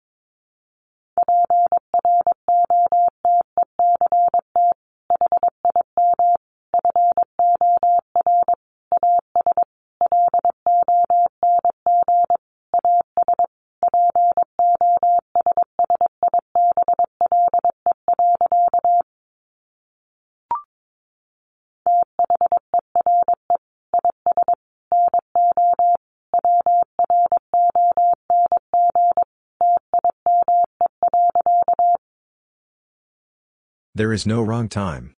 There 33.96 34.12
is 34.12 34.26
no 34.26 34.42
wrong 34.42 34.68
time. 34.68 35.15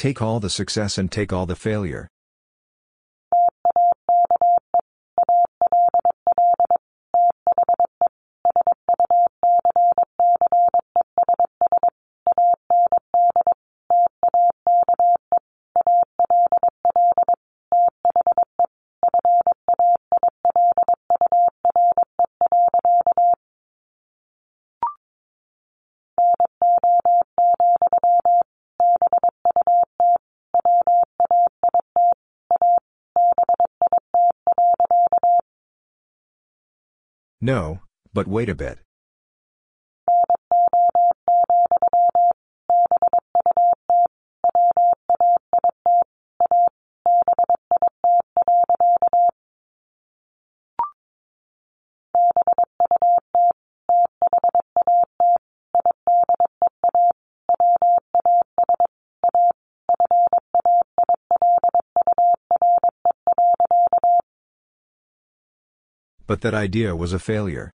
Take 0.00 0.22
all 0.22 0.40
the 0.40 0.48
success 0.48 0.96
and 0.96 1.12
take 1.12 1.30
all 1.30 1.44
the 1.44 1.54
failure. 1.54 2.08
No, 37.50 37.80
but 38.14 38.28
wait 38.28 38.48
a 38.48 38.54
bit. 38.54 38.78
But 66.30 66.42
that 66.42 66.54
idea 66.54 66.94
was 66.94 67.12
a 67.12 67.18
failure. 67.18 67.72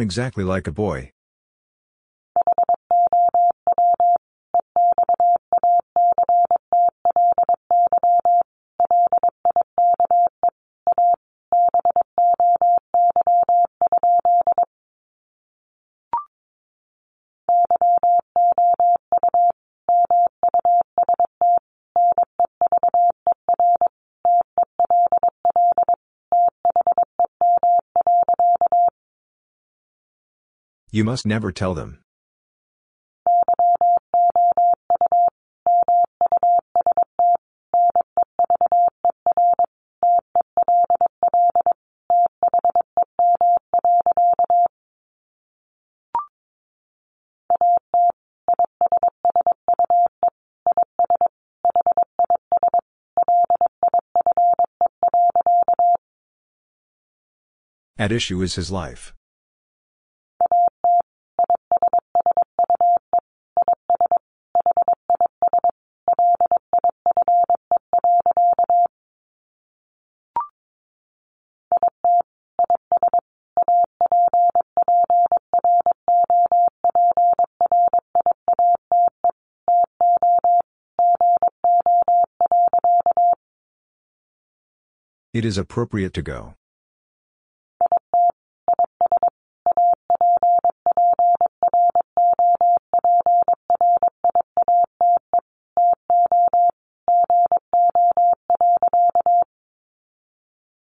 Exactly 0.00 0.44
like 0.44 0.66
a 0.66 0.72
boy? 0.72 1.12
You 30.98 31.04
must 31.04 31.24
never 31.24 31.52
tell 31.52 31.74
them. 31.74 32.00
At 57.96 58.10
issue 58.10 58.42
is 58.42 58.56
his 58.56 58.72
life. 58.72 59.14
It 85.38 85.44
is 85.44 85.56
appropriate 85.56 86.14
to 86.14 86.22
go. 86.22 86.57